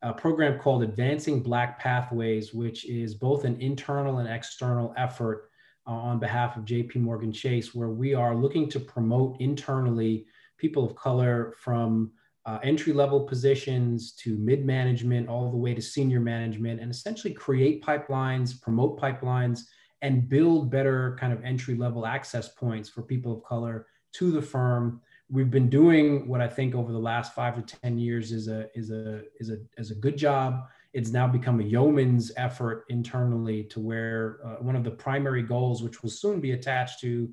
A 0.02 0.14
program 0.14 0.58
called 0.58 0.82
Advancing 0.82 1.42
Black 1.42 1.78
Pathways, 1.78 2.54
which 2.54 2.88
is 2.88 3.14
both 3.14 3.44
an 3.44 3.60
internal 3.60 4.18
and 4.18 4.28
external 4.28 4.94
effort 4.96 5.50
uh, 5.86 5.90
on 5.90 6.18
behalf 6.18 6.56
of 6.56 6.64
JP 6.64 6.96
Morgan 6.96 7.32
Chase, 7.32 7.74
where 7.74 7.90
we 7.90 8.14
are 8.14 8.34
looking 8.34 8.70
to 8.70 8.80
promote 8.80 9.38
internally 9.38 10.24
people 10.56 10.86
of 10.86 10.94
color 10.94 11.52
from 11.58 12.12
uh, 12.50 12.58
entry 12.64 12.92
level 12.92 13.20
positions 13.20 14.12
to 14.12 14.36
mid 14.38 14.66
management, 14.66 15.28
all 15.28 15.50
the 15.50 15.56
way 15.56 15.72
to 15.72 15.80
senior 15.80 16.18
management, 16.18 16.80
and 16.80 16.90
essentially 16.90 17.32
create 17.32 17.80
pipelines, 17.82 18.60
promote 18.60 19.00
pipelines, 19.00 19.60
and 20.02 20.28
build 20.28 20.70
better 20.70 21.16
kind 21.20 21.32
of 21.32 21.44
entry 21.44 21.76
level 21.76 22.04
access 22.04 22.48
points 22.48 22.88
for 22.88 23.02
people 23.02 23.32
of 23.36 23.44
color 23.44 23.86
to 24.14 24.32
the 24.32 24.42
firm. 24.42 25.00
We've 25.30 25.50
been 25.50 25.70
doing 25.70 26.26
what 26.26 26.40
I 26.40 26.48
think 26.48 26.74
over 26.74 26.90
the 26.90 26.98
last 26.98 27.34
five 27.34 27.54
to 27.54 27.76
ten 27.76 27.98
years 27.98 28.32
is 28.32 28.48
a 28.48 28.68
is 28.74 28.90
a 28.90 29.22
is 29.38 29.50
a 29.50 29.58
is 29.78 29.92
a 29.92 29.94
good 29.94 30.16
job 30.16 30.64
it's 30.92 31.10
now 31.10 31.24
become 31.28 31.60
a 31.60 31.62
yeoman's 31.62 32.32
effort 32.36 32.84
internally 32.88 33.62
to 33.62 33.78
where 33.78 34.40
uh, 34.44 34.56
one 34.56 34.74
of 34.74 34.82
the 34.82 34.90
primary 34.90 35.40
goals, 35.42 35.84
which 35.84 36.02
will 36.02 36.10
soon 36.10 36.40
be 36.40 36.50
attached 36.50 36.98
to 37.00 37.32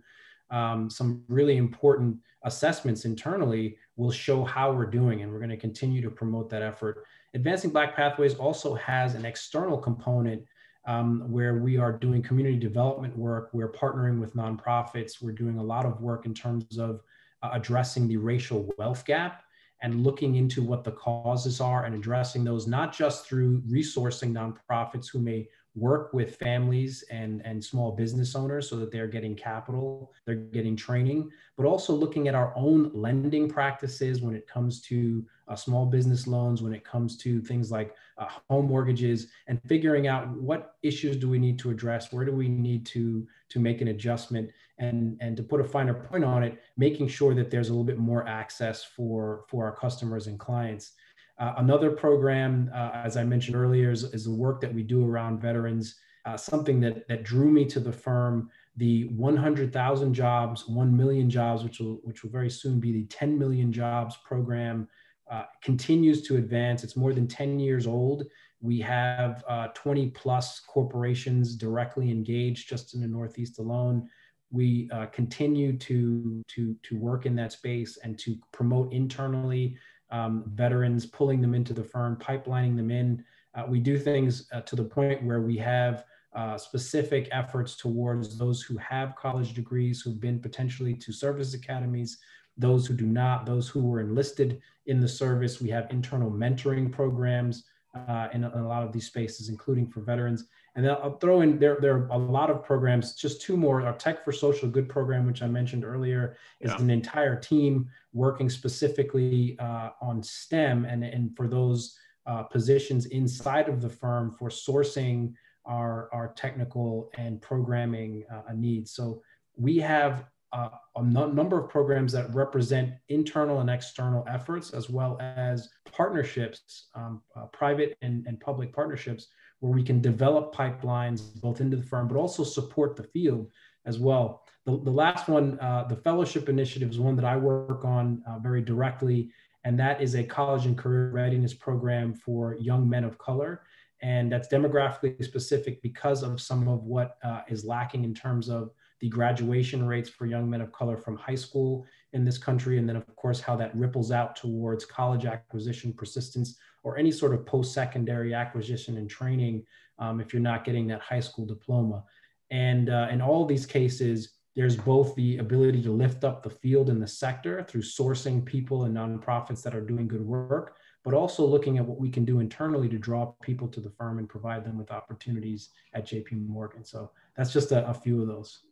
um, 0.50 0.90
some 0.90 1.24
really 1.28 1.58
important 1.58 2.18
assessments 2.44 3.06
internally, 3.06 3.78
will 3.98 4.12
show 4.12 4.44
how 4.44 4.72
we're 4.72 4.86
doing. 4.86 5.22
And 5.22 5.32
we're 5.32 5.40
going 5.40 5.50
to 5.50 5.58
continue 5.58 6.02
to 6.02 6.10
promote 6.10 6.50
that 6.50 6.62
effort. 6.62 7.06
Advancing 7.34 7.72
Black 7.72 7.96
Pathways 7.96 8.36
also 8.36 8.74
has 8.76 9.16
an 9.16 9.26
external 9.26 9.78
component 9.78 10.44
um, 10.86 11.30
where 11.30 11.56
we 11.56 11.78
are 11.78 11.92
doing 11.92 12.22
community 12.24 12.58
development 12.58 13.16
work. 13.18 13.50
We're 13.54 13.72
partnering 13.72 14.20
with 14.20 14.36
nonprofits. 14.36 15.22
We're 15.22 15.34
doing 15.34 15.58
a 15.58 15.64
lot 15.64 15.86
of 15.86 16.02
work 16.02 16.26
in 16.26 16.34
terms 16.34 16.78
of 16.78 17.02
uh, 17.44 17.50
addressing 17.52 18.08
the 18.08 18.18
racial 18.18 18.72
wealth 18.78 19.06
gap 19.06 19.44
and 19.84 20.04
looking 20.04 20.36
into 20.36 20.64
what 20.64 20.84
the 20.84 20.92
causes 20.92 21.62
are 21.62 21.86
and 21.86 21.94
addressing 21.94 22.44
those, 22.44 22.66
not 22.66 22.96
just 22.96 23.28
through 23.28 23.62
resourcing 23.70 24.32
nonprofits 24.32 25.12
who 25.12 25.20
may 25.20 25.48
work 25.78 26.12
with 26.12 26.36
families 26.38 27.04
and, 27.12 27.42
and 27.46 27.64
small 27.64 27.92
business 27.92 28.36
owners 28.36 28.68
so 28.68 28.76
that 28.78 28.92
they're 28.92 29.08
getting 29.08 29.36
capital, 29.36 30.12
they're 30.26 30.36
getting 30.36 30.76
training, 30.76 31.30
but 31.56 31.66
also 31.66 31.94
looking 31.94 32.28
at 32.28 32.34
our 32.34 32.52
own 32.56 32.90
lending 32.94 33.48
practices 33.48 34.22
when 34.22 34.36
it 34.36 34.48
comes 34.48 34.82
to 34.82 35.24
uh, 35.48 35.56
small 35.56 35.86
business 35.86 36.26
loans, 36.26 36.62
when 36.62 36.74
it 36.74 36.84
comes 36.84 37.16
to 37.16 37.40
things 37.42 37.72
like 37.72 37.96
uh, 38.18 38.28
home 38.50 38.66
mortgages, 38.66 39.28
and 39.48 39.62
figuring 39.64 40.08
out 40.08 40.28
what 40.30 40.76
issues 40.82 41.16
do 41.16 41.30
we 41.30 41.38
need 41.38 41.60
to 41.60 41.70
address, 41.70 42.12
where 42.12 42.26
do 42.26 42.32
we 42.32 42.48
need 42.50 42.86
to, 42.86 43.28
to 43.50 43.60
make 43.60 43.80
an 43.80 43.90
adjustment, 43.90 44.50
and, 44.80 45.18
and 45.22 45.38
to 45.38 45.44
put 45.44 45.62
a 45.62 45.64
finer 45.64 45.94
point 45.94 46.24
on 46.24 46.44
it, 46.44 46.62
making 46.76 47.08
sure 47.08 47.34
that 47.36 47.50
there's 47.52 47.70
a 47.70 47.72
little 47.72 47.84
bit 47.84 48.00
more 48.00 48.28
access 48.28 48.84
for, 48.84 49.46
for 49.48 49.66
our 49.66 49.76
customers 49.76 50.28
and 50.28 50.40
clients. 50.40 50.94
Uh, 51.40 51.54
another 51.58 51.92
program, 51.92 52.70
uh, 52.74 52.92
as 52.94 53.16
I 53.16 53.24
mentioned 53.24 53.56
earlier, 53.56 53.92
is, 53.92 54.04
is, 54.06 54.26
the 54.26 54.32
work 54.32 54.60
that 54.62 54.74
we 54.74 54.82
do 54.82 55.08
around 55.08 55.40
veterans. 55.40 55.96
Uh, 56.26 56.36
something 56.36 56.80
that, 56.82 57.08
that 57.08 57.24
drew 57.24 57.50
me 57.50 57.64
to 57.64 57.80
the 57.80 57.92
firm, 57.92 58.50
the 58.76 59.06
100,000 59.06 60.14
jobs, 60.14 60.68
1 60.68 60.98
million 60.98 61.30
jobs, 61.30 61.64
which 61.64 61.80
will, 61.80 62.00
which 62.04 62.24
will 62.24 62.32
very 62.32 62.50
soon 62.50 62.80
be 62.80 62.92
the 62.92 63.06
10 63.06 63.38
million 63.38 63.72
jobs 63.72 64.18
program, 64.26 64.88
uh, 65.32 65.44
continues 65.62 66.22
to 66.24 66.38
advance. 66.38 66.84
It's 66.84 66.96
more 66.96 67.14
than 67.14 67.28
10 67.28 67.60
years 67.60 67.86
old. 67.86 68.24
We 68.60 68.80
have 68.82 69.44
uh, 69.48 69.68
20 69.76 70.10
plus 70.12 70.62
corporations 70.62 71.56
directly 71.56 72.10
engaged 72.10 72.68
just 72.68 72.96
in 72.96 73.02
the 73.02 73.08
Northeast 73.08 73.60
alone. 73.60 74.10
We 74.50 74.90
uh, 74.92 75.08
continue 75.08 75.78
to, 75.78 76.44
to, 76.48 76.76
to 76.82 76.98
work 76.98 77.26
in 77.26 77.36
that 77.36 77.52
space 77.52 77.98
and 78.04 78.18
to 78.20 78.38
promote 78.52 78.92
internally 78.94 79.78
um, 80.10 80.44
veterans, 80.54 81.06
pulling 81.06 81.42
them 81.42 81.54
into 81.54 81.74
the 81.74 81.84
firm, 81.84 82.16
pipelining 82.16 82.76
them 82.76 82.92
in. 82.92 83.24
Uh, 83.56 83.64
we 83.68 83.80
do 83.80 83.98
things 83.98 84.48
uh, 84.52 84.62
to 84.62 84.76
the 84.76 84.84
point 84.84 85.24
where 85.24 85.42
we 85.42 85.58
have 85.58 86.06
uh, 86.34 86.58
specific 86.58 87.28
efforts 87.32 87.76
towards 87.76 88.38
those 88.38 88.62
who 88.62 88.78
have 88.78 89.16
college 89.16 89.54
degrees, 89.54 90.02
who've 90.02 90.22
been 90.22 90.40
potentially 90.40 90.94
to 90.94 91.12
service 91.12 91.54
academies, 91.54 92.20
those 92.58 92.86
who 92.86 92.94
do 92.94 93.06
not, 93.06 93.46
those 93.46 93.68
who 93.68 93.82
were 93.82 94.00
enlisted 94.00 94.62
in 94.86 95.00
the 95.00 95.08
service. 95.08 95.62
We 95.62 95.70
have 95.70 95.90
internal 95.90 96.32
mentoring 96.32 96.92
programs 96.92 97.64
uh, 97.96 98.28
in, 98.34 98.44
a, 98.44 98.52
in, 98.54 98.60
a, 98.60 98.68
lot 98.68 98.84
of 98.84 98.92
these 98.92 99.08
spaces, 99.08 99.50
including 99.50 99.88
for 99.88 100.02
veterans. 100.02 100.46
And 100.78 100.86
then 100.86 100.96
I'll 101.02 101.18
throw 101.18 101.42
in 101.42 101.58
there, 101.58 101.80
there 101.82 101.96
are 101.96 102.08
a 102.12 102.18
lot 102.18 102.52
of 102.52 102.64
programs, 102.64 103.16
just 103.16 103.42
two 103.42 103.58
more. 103.58 103.82
Our 103.82 103.98
Tech 103.98 104.24
for 104.24 104.32
Social 104.32 104.70
Good 104.70 104.88
program, 104.88 105.26
which 105.26 105.42
I 105.42 105.48
mentioned 105.48 105.84
earlier, 105.84 106.38
is 106.62 106.70
yeah. 106.70 106.78
an 106.78 106.92
entire 106.92 107.36
team 107.36 107.90
working 108.14 108.48
specifically 108.48 109.58
uh, 109.58 109.90
on 110.02 110.22
STEM 110.22 110.86
and, 110.86 111.04
and 111.04 111.36
for 111.36 111.48
those 111.48 111.98
uh, 112.28 112.44
positions 112.44 113.08
inside 113.08 113.70
of 113.70 113.82
the 113.82 113.90
firm 113.90 114.36
for 114.38 114.50
sourcing 114.50 115.34
our, 115.66 116.10
our 116.14 116.32
technical 116.36 117.10
and 117.18 117.42
programming 117.42 118.24
uh, 118.32 118.54
needs. 118.54 118.92
So 118.92 119.24
we 119.56 119.78
have 119.78 120.26
uh, 120.54 120.70
a 120.96 121.04
number 121.04 121.60
of 121.60 121.70
programs 121.70 122.12
that 122.14 122.34
represent 122.36 122.94
internal 123.10 123.62
and 123.62 123.70
external 123.70 124.24
efforts, 124.30 124.74
as 124.74 124.92
well 124.92 125.18
as 125.20 125.70
partnerships, 125.92 126.90
um, 126.94 127.24
uh, 127.36 127.46
private 127.48 127.98
and, 128.04 128.28
and 128.28 128.40
public 128.40 128.72
partnerships, 128.72 129.28
where 129.60 129.72
we 129.72 129.84
can 129.84 130.02
develop 130.02 130.54
pipelines 130.54 131.40
both 131.42 131.62
into 131.62 131.78
the 131.78 131.84
firm, 131.84 132.08
but 132.08 132.18
also 132.18 132.44
support 132.44 132.96
the 132.96 133.04
field 133.04 133.50
as 133.86 133.98
well. 134.00 134.44
The, 134.66 134.80
the 134.84 134.92
last 134.92 135.28
one, 135.28 135.60
uh, 135.60 135.86
the 135.88 135.96
fellowship 135.96 136.50
initiative, 136.50 136.90
is 136.90 137.00
one 137.00 137.16
that 137.16 137.26
I 137.26 137.38
work 137.38 137.86
on 137.86 138.22
uh, 138.28 138.40
very 138.40 138.62
directly, 138.62 139.32
and 139.64 139.80
that 139.80 140.02
is 140.02 140.16
a 140.16 140.24
college 140.24 140.66
and 140.66 140.78
career 140.78 141.10
readiness 141.12 141.54
program 141.54 142.14
for 142.14 142.56
young 142.56 142.88
men 142.88 143.04
of 143.04 143.18
color. 143.18 143.64
And 144.02 144.32
that's 144.32 144.48
demographically 144.48 145.24
specific 145.24 145.82
because 145.82 146.22
of 146.22 146.40
some 146.40 146.68
of 146.68 146.84
what 146.84 147.18
uh, 147.24 147.42
is 147.48 147.66
lacking 147.66 148.04
in 148.04 148.14
terms 148.14 148.48
of 148.48 148.72
the 149.00 149.10
graduation 149.10 149.86
rates 149.88 150.10
for 150.10 150.26
young 150.26 150.50
men 150.50 150.62
of 150.62 150.72
color 150.72 150.98
from 150.98 151.18
high 151.18 151.36
school 151.36 151.86
in 152.14 152.24
this 152.24 152.38
country, 152.38 152.78
and 152.78 152.88
then, 152.88 152.96
of 152.96 153.16
course, 153.16 153.40
how 153.40 153.56
that 153.56 153.76
ripples 153.76 154.12
out 154.12 154.36
towards 154.36 154.86
college 154.86 155.26
acquisition, 155.26 155.94
persistence, 155.94 156.58
or 156.84 156.98
any 156.98 157.12
sort 157.12 157.34
of 157.34 157.46
post 157.46 157.74
secondary 157.74 158.34
acquisition 158.34 158.98
and 158.98 159.10
training 159.10 159.64
um, 160.00 160.20
if 160.20 160.34
you're 160.34 160.42
not 160.42 160.64
getting 160.64 160.88
that 160.88 161.02
high 161.02 161.20
school 161.20 161.46
diploma. 161.46 162.04
And 162.52 162.90
uh, 162.90 163.08
in 163.12 163.22
all 163.22 163.46
these 163.46 163.66
cases, 163.66 164.34
there's 164.56 164.76
both 164.76 165.14
the 165.16 165.38
ability 165.38 165.84
to 165.84 165.92
lift 165.92 166.24
up 166.24 166.42
the 166.42 166.50
field 166.50 166.90
in 166.90 167.00
the 167.00 167.08
sector 167.08 167.64
through 167.64 167.84
sourcing 167.84 168.44
people 168.44 168.86
and 168.86 168.96
nonprofits 168.96 169.62
that 169.62 169.76
are 169.76 169.82
doing 169.82 170.08
good 170.08 170.26
work, 170.26 170.78
but 171.04 171.14
also 171.14 171.46
looking 171.46 171.78
at 171.78 171.86
what 171.86 172.00
we 172.00 172.10
can 172.10 172.26
do 172.26 172.40
internally 172.40 172.90
to 172.90 172.98
draw 172.98 173.28
people 173.44 173.68
to 173.68 173.80
the 173.80 173.92
firm 173.92 174.18
and 174.18 174.28
provide 174.28 174.66
them 174.66 174.78
with 174.78 174.90
opportunities 174.90 175.70
at 175.94 176.08
JP 176.08 176.48
Morgan. 176.48 176.84
So 176.84 177.12
that's 177.36 177.54
just 177.54 177.72
a, 177.72 177.88
a 177.88 177.94
few 177.94 178.20
of 178.22 178.28
those. 178.28 178.64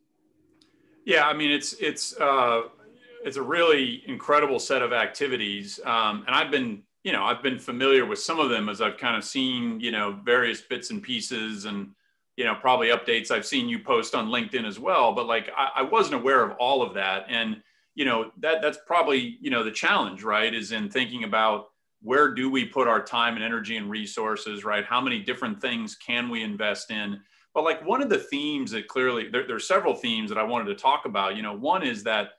Yeah, 1.05 1.27
I 1.27 1.33
mean 1.33 1.51
it's 1.51 1.74
it's 1.74 2.19
uh, 2.19 2.63
it's 3.24 3.38
a 3.38 3.43
really 3.43 4.03
incredible 4.07 4.59
set 4.59 4.81
of 4.81 4.91
activities, 4.91 5.79
um, 5.85 6.24
and 6.25 6.35
I've 6.35 6.50
been 6.50 6.81
you 7.05 7.12
know 7.12 7.24
I've 7.24 7.43
been 7.43 7.59
familiar 7.59 8.03
with 8.03 8.19
some 8.19 8.39
of 8.39 8.50
them 8.50 8.67
as 8.67 8.81
I've 8.81 8.97
kind 8.97 9.15
of 9.15 9.24
seen 9.24 9.79
you 9.79 9.91
know 9.91 10.19
various 10.25 10.62
bits 10.62 10.89
and 10.89 11.01
pieces 11.01 11.65
and 11.65 11.91
you 12.35 12.43
know 12.43 12.55
probably 12.55 12.88
updates. 12.88 13.29
I've 13.29 13.45
seen 13.45 13.69
you 13.69 13.79
post 13.79 14.15
on 14.15 14.27
LinkedIn 14.27 14.65
as 14.65 14.79
well, 14.79 15.13
but 15.13 15.27
like 15.27 15.50
I, 15.55 15.69
I 15.77 15.81
wasn't 15.83 16.15
aware 16.15 16.43
of 16.43 16.57
all 16.57 16.81
of 16.81 16.95
that, 16.95 17.27
and 17.29 17.62
you 17.93 18.05
know 18.05 18.31
that 18.39 18.62
that's 18.62 18.79
probably 18.88 19.38
you 19.39 19.51
know 19.51 19.63
the 19.63 19.71
challenge 19.71 20.24
right 20.24 20.53
is 20.53 20.71
in 20.71 20.89
thinking 20.89 21.24
about 21.24 21.67
where 22.01 22.33
do 22.33 22.50
we 22.50 22.65
put 22.65 22.88
our 22.88 23.03
time 23.03 23.35
and 23.35 23.43
energy 23.43 23.77
and 23.77 23.89
resources 23.89 24.65
right? 24.65 24.83
How 24.83 25.00
many 25.00 25.19
different 25.19 25.62
things 25.62 25.95
can 25.95 26.27
we 26.27 26.41
invest 26.41 26.89
in? 26.89 27.19
But 27.53 27.63
like 27.63 27.85
one 27.85 28.01
of 28.01 28.09
the 28.09 28.17
themes 28.17 28.71
that 28.71 28.88
clearly 28.88 29.29
there, 29.29 29.45
there 29.45 29.55
are 29.55 29.59
several 29.59 29.93
themes 29.93 30.29
that 30.29 30.39
I 30.39 30.43
wanted 30.43 30.65
to 30.65 30.75
talk 30.75 31.05
about. 31.05 31.35
You 31.35 31.43
know, 31.43 31.55
one 31.55 31.83
is 31.83 32.03
that 32.03 32.29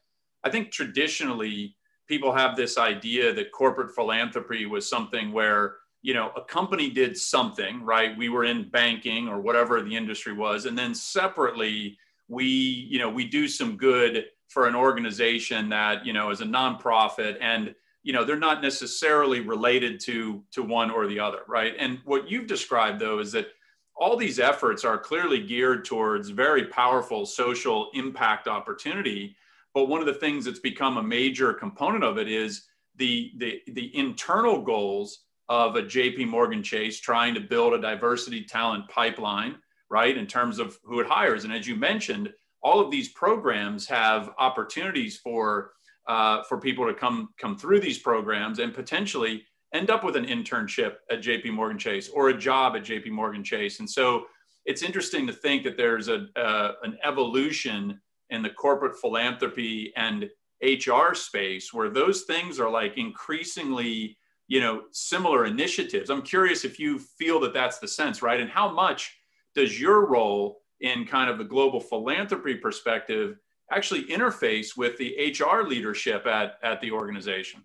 I 0.42 0.50
think 0.50 0.73
traditionally 0.73 1.75
people 2.06 2.32
have 2.32 2.56
this 2.56 2.78
idea 2.78 3.32
that 3.32 3.52
corporate 3.52 3.94
philanthropy 3.94 4.66
was 4.66 4.88
something 4.88 5.32
where 5.32 5.76
you 6.02 6.14
know 6.14 6.30
a 6.36 6.40
company 6.42 6.90
did 6.90 7.16
something 7.16 7.82
right? 7.82 8.16
We 8.16 8.28
were 8.28 8.44
in 8.44 8.68
banking 8.68 9.28
or 9.28 9.40
whatever 9.40 9.82
the 9.82 9.96
industry 9.96 10.32
was. 10.32 10.66
And 10.66 10.76
then 10.76 10.94
separately 10.94 11.98
we 12.28 12.44
you 12.44 12.98
know 12.98 13.10
we 13.10 13.26
do 13.26 13.48
some 13.48 13.76
good 13.76 14.26
for 14.48 14.66
an 14.66 14.75
organization 14.75 15.68
that 15.70 16.06
you 16.06 16.12
know 16.12 16.30
is 16.30 16.40
a 16.40 16.44
nonprofit 16.44 17.36
and 17.40 17.75
you 18.02 18.12
know 18.12 18.25
they're 18.25 18.36
not 18.36 18.62
necessarily 18.62 19.40
related 19.40 19.98
to 20.00 20.42
to 20.52 20.62
one 20.62 20.90
or 20.90 21.06
the 21.06 21.18
other 21.18 21.40
right? 21.48 21.75
And 21.78 21.98
what 22.04 22.30
you've 22.30 22.46
described 22.46 23.00
though 23.00 23.18
is 23.18 23.32
that 23.32 23.48
all 23.96 24.16
these 24.16 24.38
efforts 24.38 24.84
are 24.84 24.98
clearly 24.98 25.40
geared 25.40 25.84
towards 25.84 26.28
very 26.28 26.66
powerful 26.66 27.25
social 27.25 27.90
impact 27.94 28.46
opportunity. 28.46 29.34
But 29.76 29.88
one 29.88 30.00
of 30.00 30.06
the 30.06 30.14
things 30.14 30.47
that's 30.47 30.59
become 30.59 30.97
a 30.97 31.02
major 31.02 31.52
component 31.52 32.02
of 32.02 32.16
it 32.16 32.28
is 32.28 32.62
the, 32.95 33.30
the, 33.37 33.61
the 33.66 33.95
internal 33.95 34.62
goals 34.62 35.25
of 35.50 35.76
a 35.76 35.83
JP 35.83 36.28
Morgan 36.28 36.62
Chase 36.62 36.99
trying 36.99 37.35
to 37.35 37.40
build 37.40 37.75
a 37.75 37.78
diversity 37.78 38.42
talent 38.42 38.88
pipeline, 38.88 39.56
right, 39.90 40.16
in 40.16 40.26
terms 40.26 40.59
of 40.59 40.78
who 40.83 41.00
it 41.00 41.06
hires. 41.06 41.45
And 41.45 41.52
as 41.52 41.68
you 41.68 41.76
mentioned, 41.76 42.33
all 42.62 42.80
of 42.80 42.90
these 42.90 43.11
programs 43.11 43.87
have 43.87 44.30
opportunities 44.38 45.18
for, 45.18 45.73
uh, 46.09 46.42
for 46.45 46.59
people 46.59 46.87
to 46.87 46.95
come, 46.95 47.28
come 47.38 47.59
through 47.59 47.80
these 47.80 47.99
programs 47.99 48.61
and 48.61 48.73
potentially 48.73 49.45
end 49.75 49.90
up 49.90 50.04
with 50.04 50.16
an 50.16 50.25
internship 50.25 50.95
at 51.11 51.21
JP 51.21 51.52
Morgan 51.52 51.78
Chase 51.78 52.09
or 52.09 52.30
a 52.30 52.38
job 52.38 52.76
at 52.76 52.83
JP 52.83 53.11
Morgan 53.11 53.45
Chase. 53.45 53.78
And 53.80 53.90
so 53.90 54.25
it's 54.64 54.80
interesting 54.80 55.26
to 55.26 55.35
think 55.35 55.64
that 55.64 55.76
there's 55.76 56.09
a, 56.09 56.28
uh, 56.35 56.73
an 56.83 56.97
evolution 57.04 58.00
in 58.30 58.42
the 58.42 58.50
corporate 58.50 58.99
philanthropy 59.00 59.92
and 59.97 60.28
HR 60.62 61.14
space 61.14 61.73
where 61.73 61.90
those 61.90 62.23
things 62.23 62.59
are 62.59 62.71
like 62.71 62.97
increasingly, 62.97 64.16
you 64.49 64.61
know, 64.61 64.83
similar 64.92 65.45
initiatives. 65.45 66.11
I'm 66.11 66.23
curious 66.23 66.64
if 66.64 66.78
you 66.78 66.99
feel 66.99 67.40
that 67.40 67.54
that's 67.54 67.78
the 67.78 67.88
sense, 67.88 68.23
right? 68.23 68.40
And 68.40 68.50
how 68.50 68.71
much 68.73 69.16
does 69.54 69.80
your 69.80 70.06
role 70.06 70.59
in 70.80 71.06
kind 71.06 71.30
of 71.30 71.38
the 71.38 71.45
global 71.45 71.80
philanthropy 71.80 72.54
perspective 72.54 73.37
actually 73.73 74.04
interface 74.04 74.76
with 74.76 74.97
the 74.99 75.35
HR 75.38 75.66
leadership 75.66 76.26
at, 76.26 76.59
at 76.62 76.80
the 76.80 76.90
organization? 76.90 77.64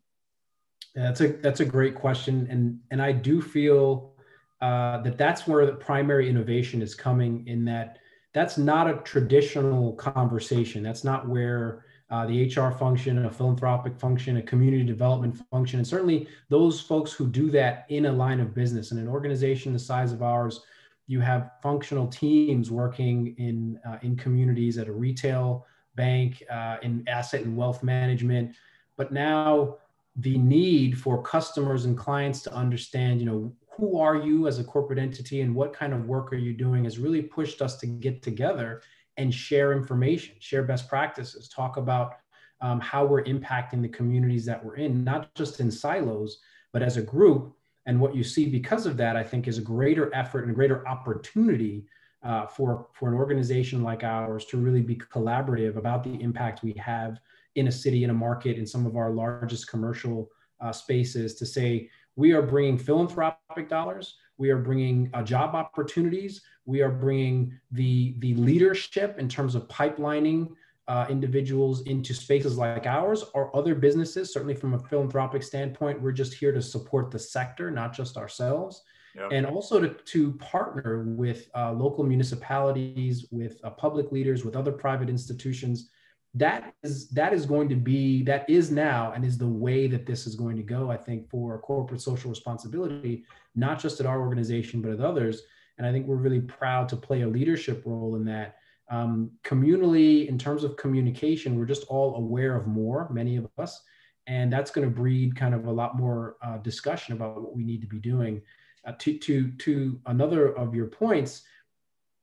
Yeah, 0.96 1.04
that's 1.04 1.22
a 1.22 1.28
that's 1.28 1.62
a 1.62 1.66
great 1.66 1.96
question, 1.96 2.48
and 2.50 2.78
and 2.92 3.02
I 3.02 3.14
do 3.14 3.42
feel 3.42 4.14
uh, 4.62 5.02
that 5.04 5.18
that's 5.18 5.48
where 5.48 5.66
the 5.66 5.74
primary 5.74 6.30
innovation 6.30 6.82
is 6.82 6.96
coming. 6.96 7.48
In 7.48 7.64
that, 7.66 8.00
that's 8.34 8.58
not 8.58 8.90
a 8.90 8.96
traditional 9.04 9.94
conversation. 9.94 10.84
That's 10.84 11.04
not 11.04 11.28
where 11.28 11.86
uh, 12.10 12.26
the 12.26 12.46
HR 12.46 12.72
function, 12.72 13.26
a 13.26 13.32
philanthropic 13.32 13.98
function, 13.98 14.38
a 14.38 14.42
community 14.42 14.84
development 14.84 15.42
function, 15.50 15.80
and 15.80 15.88
certainly 15.88 16.28
those 16.50 16.82
folks 16.82 17.14
who 17.14 17.28
do 17.28 17.50
that 17.52 17.86
in 17.90 18.06
a 18.06 18.12
line 18.12 18.40
of 18.40 18.54
business. 18.54 18.92
In 18.92 18.98
an 18.98 19.08
organization 19.08 19.74
the 19.74 19.80
size 19.80 20.12
of 20.12 20.22
ours, 20.22 20.62
you 21.08 21.20
have 21.22 21.52
functional 21.62 22.08
teams 22.08 22.70
working 22.70 23.36
in 23.38 23.80
uh, 23.86 23.98
in 24.02 24.16
communities 24.16 24.78
at 24.78 24.88
a 24.88 24.92
retail 24.92 25.66
bank, 25.96 26.44
uh, 26.50 26.78
in 26.82 27.04
asset 27.08 27.42
and 27.42 27.56
wealth 27.56 27.84
management, 27.84 28.56
but 28.98 29.12
now 29.12 29.78
the 30.18 30.38
need 30.38 30.98
for 30.98 31.22
customers 31.22 31.86
and 31.86 31.98
clients 31.98 32.42
to 32.44 32.54
understand, 32.54 33.20
you 33.20 33.26
know, 33.26 33.54
who 33.78 33.98
are 34.00 34.16
you 34.16 34.48
as 34.48 34.60
a 34.60 34.64
corporate 34.64 35.00
entity 35.00 35.42
and 35.42 35.56
what 35.56 35.74
kind 35.74 35.94
of 35.94 36.06
work 36.06 36.32
are 36.34 36.38
you 36.38 36.54
doing 36.54 36.84
has 36.84 37.00
really 37.00 37.22
pushed 37.22 37.62
us 37.62 37.78
to 37.78 37.88
get 37.88 38.22
together 38.22 38.82
and 39.18 39.34
share 39.34 39.74
information, 39.74 40.36
share 40.40 40.64
best 40.64 40.90
practices, 40.90 41.48
talk 41.48 41.78
about 41.78 42.16
um, 42.62 42.80
how 42.80 43.06
we're 43.06 43.24
impacting 43.24 43.82
the 43.82 43.88
communities 43.88 44.46
that 44.46 44.64
we're 44.64 44.76
in, 44.76 45.04
not 45.04 45.34
just 45.36 45.60
in 45.60 45.72
silos, 45.72 46.40
but 46.74 46.82
as 46.82 46.98
a 46.98 47.02
group. 47.02 47.56
And 47.86 48.00
what 48.00 48.16
you 48.16 48.24
see 48.24 48.48
because 48.48 48.86
of 48.86 48.98
that, 48.98 49.16
I 49.16 49.24
think, 49.24 49.48
is 49.48 49.58
a 49.58 49.62
greater 49.62 50.14
effort 50.14 50.42
and 50.42 50.52
a 50.52 50.56
greater 50.56 50.88
opportunity 50.88 51.86
uh, 52.24 52.46
for, 52.46 52.88
for 52.94 53.10
an 53.10 53.16
organization 53.16 53.82
like 53.84 54.04
ours 54.04 54.46
to 54.46 54.58
really 54.58 54.82
be 54.82 54.96
collaborative 54.96 55.78
about 55.78 56.04
the 56.04 56.22
impact 56.22 56.62
we 56.62 56.74
have 56.74 57.20
in 57.56 57.68
a 57.68 57.72
city, 57.72 58.04
in 58.04 58.12
a 58.12 58.14
market, 58.14 58.58
in 58.58 58.68
some 58.68 58.86
of 58.86 58.96
our 58.96 59.10
largest 59.12 59.68
commercial 59.68 60.30
uh, 60.62 60.72
spaces 60.72 61.34
to 61.36 61.46
say 61.46 61.90
we 62.16 62.34
are 62.34 62.42
bringing 62.42 62.78
philanthropic 62.78 63.70
dollars. 63.70 64.16
We 64.38 64.50
are 64.50 64.58
bringing 64.58 65.10
uh, 65.14 65.24
job 65.24 65.56
opportunities. 65.56 66.42
We 66.66 66.82
are 66.82 66.90
bringing 66.90 67.60
the, 67.72 68.16
the 68.20 68.34
leadership 68.36 69.18
in 69.20 69.30
terms 69.30 69.56
of 69.56 69.68
pipelining 69.68 70.50
uh, 70.88 71.06
individuals 71.10 71.84
into 71.84 72.14
spaces 72.14 72.58
like 72.58 72.86
ours 72.86 73.24
or 73.34 73.56
other 73.56 73.76
businesses. 73.76 74.34
Certainly, 74.34 74.56
from 74.56 74.74
a 74.74 74.80
philanthropic 74.80 75.44
standpoint, 75.44 76.02
we're 76.02 76.12
just 76.12 76.34
here 76.34 76.52
to 76.52 76.62
support 76.62 77.12
the 77.12 77.20
sector, 77.20 77.72
not 77.72 77.94
just 77.94 78.18
ourselves. 78.18 78.84
Yep. 79.16 79.30
And 79.32 79.46
also 79.46 79.80
to, 79.80 79.90
to 79.90 80.32
partner 80.34 81.04
with 81.04 81.50
uh, 81.56 81.74
local 81.74 82.04
municipalities, 82.04 83.28
with 83.32 83.60
uh, 83.64 83.70
public 83.70 84.12
leaders, 84.12 84.44
with 84.46 84.56
other 84.56 84.72
private 84.72 85.10
institutions 85.10 85.90
that 86.34 86.74
is 86.84 87.10
that 87.10 87.34
is 87.34 87.46
going 87.46 87.68
to 87.68 87.76
be 87.76 88.24
that 88.24 88.50
is 88.50 88.72
now 88.72 89.12
and 89.12 89.26
is 89.26 89.38
the 89.38 89.48
way 89.48 89.88
that 89.88 90.06
this 90.06 90.26
is 90.26 90.36
going 90.36 90.56
to 90.56 90.64
go 90.64 90.90
i 90.90 90.96
think 90.96 91.30
for 91.30 91.60
corporate 91.60 92.00
social 92.02 92.30
responsibility 92.30 93.26
not 93.56 93.80
just 93.80 94.00
at 94.00 94.06
our 94.06 94.22
organization 94.22 94.82
but 94.82 94.92
at 94.92 95.00
others. 95.00 95.44
And 95.78 95.88
i 95.88 95.92
think 95.92 96.08
we're 96.08 96.16
really 96.16 96.42
proud 96.42 96.88
to 96.90 96.96
play 96.96 97.22
a 97.22 97.28
leadership 97.28 97.84
role 97.86 98.16
in 98.16 98.26
that. 98.26 98.58
Um, 98.90 99.32
communally 99.44 100.28
in 100.28 100.38
terms 100.38 100.66
of 100.66 100.76
communication 100.76 101.58
we're 101.58 101.66
just 101.66 101.86
all 101.88 102.16
aware 102.16 102.56
of 102.56 102.68
more 102.68 103.10
many 103.12 103.38
of 103.38 103.48
us. 103.58 103.82
And 104.28 104.54
that's 104.54 104.70
going 104.70 104.88
to 104.88 104.94
breed 104.94 105.36
kind 105.36 105.56
of 105.56 105.66
a 105.66 105.72
lot 105.72 105.98
more 105.98 106.36
uh, 106.44 106.58
discussion 106.58 107.14
about 107.14 107.42
what 107.42 107.56
we 107.56 107.64
need 107.64 107.82
to 107.82 107.88
be 107.88 108.00
doing. 108.00 108.42
Uh, 108.86 108.94
to 109.00 109.18
to 109.18 109.52
to 109.54 110.00
another 110.08 110.56
of 110.58 110.74
your 110.76 110.88
points 110.88 111.44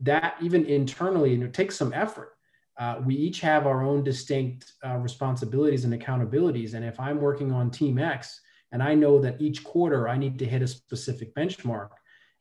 that 0.00 0.36
even 0.42 0.64
internally 0.66 1.40
it 1.40 1.54
takes 1.54 1.76
some 1.76 1.92
effort 1.92 2.38
uh, 2.78 3.00
we 3.04 3.14
each 3.14 3.40
have 3.40 3.66
our 3.66 3.82
own 3.82 4.04
distinct 4.04 4.73
uh, 4.87 4.97
responsibilities 4.97 5.85
and 5.85 6.00
accountabilities. 6.00 6.75
And 6.75 6.85
if 6.85 6.99
I'm 7.00 7.20
working 7.20 7.52
on 7.52 7.70
Team 7.70 7.99
X 7.99 8.40
and 8.70 8.82
I 8.82 8.94
know 8.94 9.20
that 9.20 9.40
each 9.40 9.64
quarter 9.64 10.08
I 10.08 10.16
need 10.16 10.38
to 10.38 10.47
hit 10.47 10.62
a 10.62 10.68
specific 10.68 11.35
benchmark, 11.35 11.90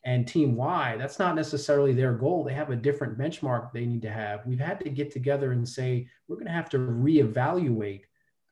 and 0.04 0.26
Team 0.26 0.56
Y, 0.56 0.96
that's 0.98 1.20
not 1.20 1.36
necessarily 1.36 1.92
their 1.92 2.14
goal. 2.14 2.44
They 2.44 2.54
have 2.54 2.70
a 2.70 2.78
different 2.78 3.18
benchmark 3.18 3.74
they 3.74 3.86
need 3.86 4.02
to 4.04 4.10
have. 4.10 4.46
We've 4.46 4.60
had 4.60 4.80
to 4.82 4.90
get 4.90 5.12
together 5.12 5.52
and 5.52 5.68
say, 5.68 6.08
we're 6.28 6.38
going 6.38 6.48
to 6.48 6.54
have 6.54 6.70
to 6.70 6.78
reevaluate 6.78 8.04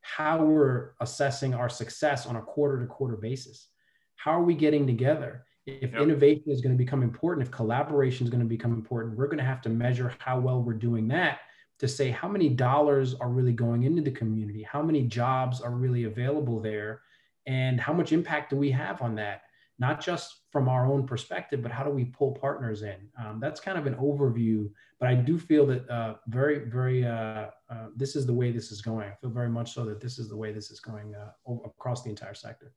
how 0.02 0.44
we're 0.44 0.92
assessing 1.00 1.54
our 1.54 1.70
success 1.70 2.26
on 2.26 2.36
a 2.36 2.42
quarter 2.42 2.82
to 2.82 2.88
quarter 2.88 3.16
basis. 3.16 3.70
How 4.18 4.32
are 4.32 4.44
we 4.44 4.54
getting 4.54 4.86
together? 4.86 5.46
If 5.66 5.94
yep. 5.94 6.02
innovation 6.02 6.44
is 6.48 6.60
going 6.60 6.78
to 6.78 6.84
become 6.84 7.02
important, 7.02 7.48
if 7.48 7.54
collaboration 7.54 8.26
is 8.26 8.30
going 8.30 8.44
to 8.44 8.50
become 8.50 8.74
important, 8.74 9.18
we're 9.18 9.28
going 9.28 9.38
to 9.38 9.46
have 9.46 9.62
to 9.62 9.70
measure 9.70 10.14
how 10.20 10.40
well 10.40 10.62
we're 10.62 10.74
doing 10.74 11.08
that 11.08 11.40
to 11.80 11.88
say 11.88 12.10
how 12.10 12.28
many 12.28 12.50
dollars 12.50 13.16
are 13.16 13.30
really 13.30 13.52
going 13.52 13.84
into 13.84 14.02
the 14.02 14.12
community, 14.12 14.64
how 14.64 14.82
many 14.82 15.04
jobs 15.04 15.62
are 15.62 15.72
really 15.72 16.06
available 16.06 16.60
there, 16.60 17.02
and 17.46 17.80
how 17.80 17.94
much 17.94 18.12
impact 18.12 18.50
do 18.50 18.56
we 18.56 18.72
have 18.72 19.02
on 19.02 19.16
that? 19.16 19.42
Not 19.78 20.00
just 20.00 20.44
from 20.52 20.70
our 20.70 20.86
own 20.86 21.06
perspective, 21.06 21.62
but 21.62 21.72
how 21.72 21.84
do 21.84 21.90
we 21.90 22.06
pull 22.06 22.32
partners 22.32 22.82
in? 22.82 22.96
Um, 23.22 23.40
that's 23.42 23.60
kind 23.60 23.78
of 23.78 23.88
an 23.88 23.96
overview, 23.96 24.70
but 25.00 25.10
I 25.10 25.16
do 25.16 25.38
feel 25.38 25.66
that 25.68 25.90
uh, 25.90 26.16
very, 26.28 26.70
very, 26.70 27.06
uh, 27.06 27.50
uh, 27.70 27.88
this 27.96 28.16
is 28.16 28.26
the 28.26 28.34
way 28.34 28.52
this 28.52 28.72
is 28.72 28.82
going. 28.82 29.10
I 29.10 29.16
feel 29.20 29.32
very 29.32 29.50
much 29.50 29.74
so 29.74 29.84
that 29.86 30.00
this 30.00 30.18
is 30.18 30.30
the 30.30 30.38
way 30.38 30.54
this 30.54 30.72
is 30.72 30.80
going 30.80 31.14
uh, 31.14 31.54
across 31.66 32.04
the 32.04 32.10
entire 32.10 32.34
sector. 32.34 32.74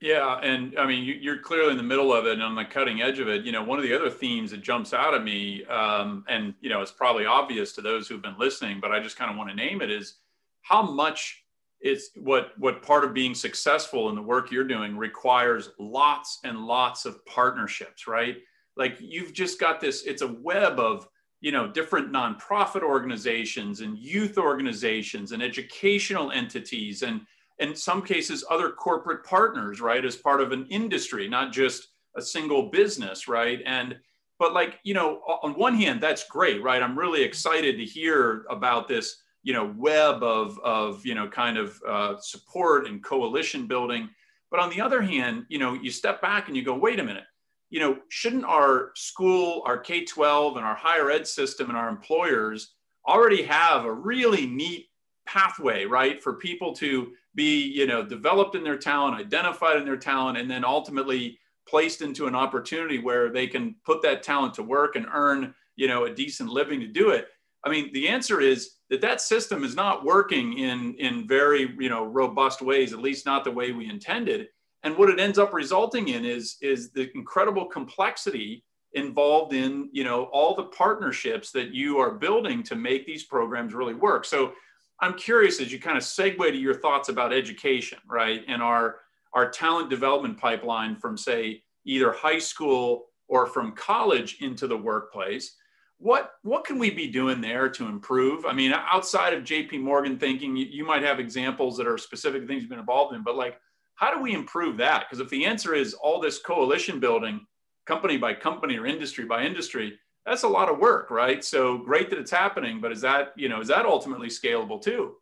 Yeah, 0.00 0.38
and 0.38 0.78
I 0.78 0.86
mean, 0.86 1.02
you, 1.02 1.32
are 1.32 1.38
clearly 1.38 1.72
in 1.72 1.76
the 1.76 1.82
middle 1.82 2.12
of 2.12 2.24
it 2.24 2.34
and 2.34 2.42
on 2.42 2.54
the 2.54 2.64
cutting 2.64 3.02
edge 3.02 3.18
of 3.18 3.28
it. 3.28 3.44
You 3.44 3.50
know, 3.50 3.64
one 3.64 3.78
of 3.78 3.82
the 3.82 3.94
other 3.94 4.10
themes 4.10 4.52
that 4.52 4.62
jumps 4.62 4.94
out 4.94 5.12
at 5.12 5.24
me, 5.24 5.64
um, 5.64 6.24
and 6.28 6.54
you 6.60 6.68
know, 6.68 6.82
it's 6.82 6.92
probably 6.92 7.26
obvious 7.26 7.72
to 7.72 7.80
those 7.80 8.06
who've 8.06 8.22
been 8.22 8.38
listening, 8.38 8.78
but 8.80 8.92
I 8.92 9.00
just 9.00 9.16
kind 9.16 9.28
of 9.28 9.36
want 9.36 9.50
to 9.50 9.56
name 9.56 9.82
it 9.82 9.90
is 9.90 10.18
how 10.62 10.82
much 10.82 11.42
it's 11.80 12.10
what 12.16 12.52
what 12.58 12.82
part 12.82 13.04
of 13.04 13.12
being 13.12 13.34
successful 13.34 14.08
in 14.08 14.14
the 14.14 14.22
work 14.22 14.52
you're 14.52 14.64
doing 14.64 14.96
requires 14.96 15.70
lots 15.80 16.38
and 16.44 16.66
lots 16.66 17.04
of 17.04 17.24
partnerships, 17.26 18.06
right? 18.06 18.36
Like 18.76 18.96
you've 19.00 19.32
just 19.32 19.58
got 19.58 19.80
this. 19.80 20.04
It's 20.04 20.22
a 20.22 20.28
web 20.28 20.78
of 20.78 21.08
you 21.40 21.50
know 21.50 21.66
different 21.66 22.12
nonprofit 22.12 22.82
organizations 22.82 23.80
and 23.80 23.98
youth 23.98 24.38
organizations 24.38 25.32
and 25.32 25.42
educational 25.42 26.30
entities 26.30 27.02
and 27.02 27.22
in 27.58 27.74
some 27.74 28.02
cases 28.02 28.44
other 28.50 28.70
corporate 28.70 29.24
partners 29.24 29.80
right 29.80 30.04
as 30.04 30.16
part 30.16 30.40
of 30.40 30.52
an 30.52 30.66
industry 30.66 31.28
not 31.28 31.52
just 31.52 31.88
a 32.18 32.22
single 32.22 32.70
business 32.70 33.28
right? 33.28 33.60
And 33.64 33.96
but 34.38 34.52
like 34.52 34.78
you 34.82 34.94
know 34.94 35.20
on 35.42 35.54
one 35.54 35.74
hand 35.74 36.00
that's 36.00 36.28
great 36.28 36.62
right? 36.62 36.82
I'm 36.82 36.98
really 36.98 37.22
excited 37.22 37.78
to 37.78 37.84
hear 37.84 38.44
about 38.50 38.88
this 38.88 39.22
you 39.42 39.52
know 39.52 39.72
web 39.76 40.22
of 40.22 40.58
of 40.60 41.06
you 41.06 41.14
know 41.14 41.28
kind 41.28 41.56
of 41.56 41.80
uh, 41.88 42.16
support 42.18 42.86
and 42.86 43.02
coalition 43.02 43.66
building. 43.66 44.10
But 44.50 44.60
on 44.60 44.70
the 44.70 44.80
other 44.80 45.00
hand 45.00 45.46
you 45.48 45.58
know 45.58 45.74
you 45.74 45.90
step 45.90 46.20
back 46.20 46.48
and 46.48 46.56
you 46.56 46.62
go 46.62 46.74
wait 46.74 47.00
a 47.00 47.04
minute. 47.04 47.24
You 47.70 47.80
know 47.80 47.98
shouldn't 48.08 48.44
our 48.44 48.92
school 48.94 49.62
our 49.64 49.78
k-12 49.78 50.56
and 50.56 50.64
our 50.64 50.76
higher 50.76 51.10
ed 51.10 51.26
system 51.26 51.68
and 51.68 51.78
our 51.78 51.88
employers 51.88 52.74
already 53.06 53.42
have 53.42 53.84
a 53.84 53.92
really 53.92 54.46
neat 54.46 54.86
pathway 55.26 55.84
right 55.84 56.22
for 56.22 56.34
people 56.34 56.74
to 56.74 57.12
be 57.38 57.62
you 57.62 57.86
know 57.86 58.04
developed 58.04 58.56
in 58.56 58.64
their 58.64 58.76
talent 58.76 59.18
identified 59.18 59.76
in 59.76 59.84
their 59.84 59.96
talent 59.96 60.36
and 60.36 60.50
then 60.50 60.64
ultimately 60.64 61.38
placed 61.68 62.02
into 62.02 62.26
an 62.26 62.34
opportunity 62.34 62.98
where 62.98 63.30
they 63.30 63.46
can 63.46 63.76
put 63.86 64.02
that 64.02 64.24
talent 64.24 64.52
to 64.52 64.62
work 64.64 64.96
and 64.96 65.06
earn 65.14 65.54
you 65.76 65.86
know 65.86 66.04
a 66.04 66.14
decent 66.14 66.50
living 66.50 66.80
to 66.80 66.88
do 66.88 67.10
it. 67.10 67.28
I 67.64 67.70
mean 67.70 67.92
the 67.92 68.08
answer 68.08 68.40
is 68.40 68.72
that 68.90 69.00
that 69.02 69.20
system 69.20 69.62
is 69.62 69.76
not 69.76 70.04
working 70.04 70.58
in 70.58 70.94
in 70.94 71.28
very 71.28 71.72
you 71.78 71.88
know 71.88 72.04
robust 72.04 72.60
ways 72.60 72.92
at 72.92 72.98
least 72.98 73.24
not 73.24 73.44
the 73.44 73.52
way 73.52 73.70
we 73.70 73.88
intended. 73.88 74.48
And 74.82 74.96
what 74.96 75.10
it 75.10 75.20
ends 75.20 75.38
up 75.38 75.52
resulting 75.52 76.08
in 76.08 76.24
is 76.24 76.56
is 76.60 76.90
the 76.90 77.08
incredible 77.14 77.66
complexity 77.66 78.64
involved 78.94 79.52
in 79.52 79.88
you 79.92 80.02
know 80.02 80.24
all 80.32 80.56
the 80.56 80.70
partnerships 80.82 81.52
that 81.52 81.72
you 81.72 81.98
are 81.98 82.10
building 82.26 82.64
to 82.64 82.74
make 82.74 83.06
these 83.06 83.22
programs 83.22 83.74
really 83.74 83.94
work. 83.94 84.24
So 84.24 84.54
I'm 85.00 85.14
curious 85.14 85.60
as 85.60 85.72
you 85.72 85.78
kind 85.78 85.96
of 85.96 86.02
segue 86.02 86.38
to 86.38 86.56
your 86.56 86.74
thoughts 86.74 87.08
about 87.08 87.32
education, 87.32 87.98
right? 88.06 88.42
And 88.48 88.62
our 88.62 89.00
our 89.34 89.50
talent 89.50 89.90
development 89.90 90.38
pipeline 90.38 90.96
from 90.96 91.16
say 91.16 91.62
either 91.84 92.12
high 92.12 92.38
school 92.38 93.06
or 93.28 93.46
from 93.46 93.72
college 93.72 94.38
into 94.40 94.66
the 94.66 94.76
workplace. 94.76 95.54
What 95.98 96.32
what 96.42 96.64
can 96.64 96.78
we 96.78 96.90
be 96.90 97.08
doing 97.08 97.40
there 97.40 97.68
to 97.68 97.86
improve? 97.86 98.46
I 98.46 98.52
mean, 98.52 98.72
outside 98.72 99.34
of 99.34 99.44
JP 99.44 99.80
Morgan 99.80 100.18
thinking, 100.18 100.56
you, 100.56 100.66
you 100.66 100.86
might 100.86 101.02
have 101.02 101.20
examples 101.20 101.76
that 101.76 101.86
are 101.86 101.98
specific 101.98 102.46
things 102.46 102.62
you've 102.62 102.70
been 102.70 102.78
involved 102.78 103.14
in, 103.14 103.22
but 103.22 103.36
like 103.36 103.58
how 103.98 104.14
do 104.14 104.22
we 104.22 104.32
improve 104.32 104.76
that? 104.76 105.06
Because 105.06 105.18
if 105.18 105.28
the 105.28 105.44
answer 105.44 105.74
is 105.74 105.92
all 105.94 106.20
this 106.20 106.38
coalition 106.38 107.00
building, 107.00 107.44
company 107.84 108.16
by 108.16 108.32
company 108.32 108.78
or 108.78 108.86
industry 108.86 109.24
by 109.24 109.42
industry, 109.42 109.98
that's 110.26 110.42
a 110.42 110.48
lot 110.48 110.68
of 110.68 110.78
work, 110.78 111.10
right? 111.10 111.44
So 111.44 111.78
great 111.78 112.10
that 112.10 112.18
it's 112.18 112.30
happening, 112.30 112.80
but 112.80 112.92
is 112.92 113.00
that, 113.00 113.32
you 113.36 113.48
know, 113.48 113.60
is 113.60 113.68
that 113.68 113.86
ultimately 113.86 114.28
scalable 114.28 114.80
too? 114.80 115.16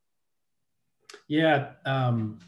Yeah. 1.29 1.73
Um, 1.85 2.39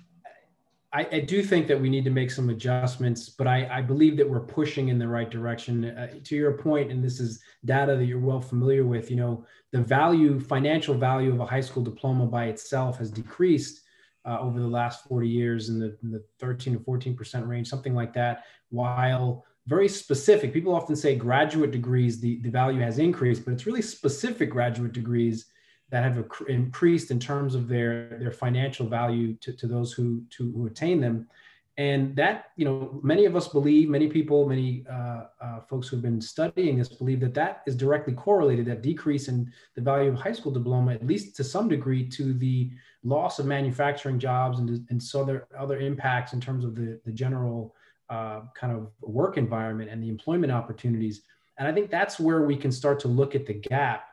I, 0.93 1.07
I, 1.13 1.21
do 1.21 1.43
think 1.43 1.67
that 1.67 1.79
we 1.79 1.91
need 1.91 2.05
to 2.05 2.11
make 2.11 2.31
some 2.31 2.49
adjustments, 2.49 3.29
but 3.29 3.47
I, 3.47 3.69
I 3.71 3.83
believe 3.83 4.17
that 4.17 4.29
we're 4.29 4.41
pushing 4.41 4.89
in 4.89 4.99
the 4.99 5.07
right 5.07 5.29
direction. 5.29 5.85
Uh, 5.85 6.15
to 6.25 6.35
your 6.35 6.53
point, 6.53 6.91
and 6.91 7.05
this 7.05 7.21
is 7.21 7.41
data 7.67 7.95
that 7.95 8.07
you're 8.07 8.19
well 8.19 8.41
familiar 8.41 8.85
with, 8.87 9.11
you 9.11 9.17
know, 9.17 9.45
the 9.71 9.83
value, 9.83 10.41
financial 10.41 10.95
value 10.95 11.31
of 11.31 11.41
a 11.41 11.47
high 11.47 11.61
school 11.61 11.83
diploma 11.83 12.27
by 12.27 12.47
itself 12.47 12.99
has 12.99 13.11
decreased 13.11 13.83
uh, 14.25 14.39
over 14.41 14.61
the 14.61 14.67
last 14.67 15.05
40 15.05 15.29
years 15.29 15.69
in 15.69 15.79
the, 15.79 15.97
in 16.03 16.11
the 16.11 16.25
13 16.39 16.73
to 16.73 16.81
14% 16.81 17.47
range, 17.47 17.69
something 17.69 17.95
like 17.95 18.15
that, 18.15 18.45
while 18.71 19.45
very 19.69 19.89
specific. 19.89 20.53
People 20.53 20.75
often 20.75 20.97
say 20.97 21.15
graduate 21.15 21.71
degrees, 21.71 22.21
the, 22.21 22.41
the 22.41 22.49
value 22.49 22.81
has 22.81 22.99
increased, 22.99 23.45
but 23.45 23.53
it's 23.53 23.67
really 23.67 23.83
specific 23.83 24.49
graduate 24.51 24.93
degrees 24.93 25.47
that 25.91 26.03
have 26.03 26.25
increased 26.49 27.11
in 27.11 27.21
terms 27.21 27.55
of 27.55 27.69
their, 27.69 28.17
their 28.19 28.33
financial 28.33 28.87
value 28.87 29.35
to, 29.35 29.53
to 29.53 29.67
those 29.67 29.93
who, 29.93 30.23
to, 30.31 30.51
who 30.53 30.67
attain 30.67 31.01
them. 31.03 31.29
And 31.77 32.17
that, 32.17 32.47
you 32.57 32.65
know, 32.65 32.99
many 33.03 33.27
of 33.27 33.37
us 33.37 33.49
believe, 33.49 33.89
many 33.89 34.09
people, 34.09 34.49
many 34.49 34.85
uh, 34.91 35.25
uh, 35.41 35.61
folks 35.69 35.87
who 35.87 35.97
have 35.97 36.03
been 36.03 36.21
studying 36.21 36.79
this 36.79 36.89
believe 36.89 37.21
that 37.21 37.35
that 37.35 37.63
is 37.67 37.77
directly 37.77 38.15
correlated, 38.15 38.67
that 38.67 38.83
decrease 38.83 39.29
in 39.29 39.53
the 39.77 39.83
value 39.83 40.11
of 40.11 40.17
high 40.17 40.33
school 40.33 40.51
diploma, 40.51 40.95
at 40.95 41.07
least 41.07 41.37
to 41.37 41.45
some 41.45 41.69
degree, 41.69 42.09
to 42.09 42.33
the 42.33 42.71
loss 43.05 43.39
of 43.39 43.47
manufacturing 43.47 44.19
jobs 44.19 44.59
and, 44.59 44.85
and 44.91 45.01
so 45.01 45.21
other, 45.23 45.47
other 45.57 45.79
impacts 45.79 46.33
in 46.33 46.41
terms 46.41 46.65
of 46.65 46.75
the, 46.75 47.01
the 47.05 47.13
general 47.13 47.75
uh, 48.11 48.41
kind 48.55 48.73
of 48.77 48.91
work 49.01 49.37
environment 49.37 49.91
and 49.91 50.03
the 50.03 50.09
employment 50.09 50.53
opportunities. 50.53 51.23
And 51.59 51.67
I 51.67 51.73
think 51.73 51.91
that's 51.91 52.19
where 52.19 52.43
we 52.43 52.57
can 52.57 52.73
start 52.73 53.01
to 53.01 53.09
look 53.09 53.35
at 53.35 53.47
the 53.47 53.55
gap, 53.55 54.05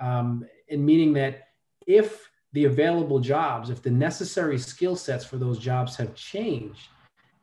um, 0.00 0.44
in 0.68 0.84
meaning 0.84 1.12
that 1.14 1.48
if 1.86 2.30
the 2.52 2.64
available 2.64 3.20
jobs, 3.20 3.70
if 3.70 3.82
the 3.82 3.90
necessary 3.90 4.58
skill 4.58 4.96
sets 4.96 5.24
for 5.24 5.36
those 5.36 5.58
jobs 5.58 5.96
have 5.96 6.14
changed, 6.14 6.88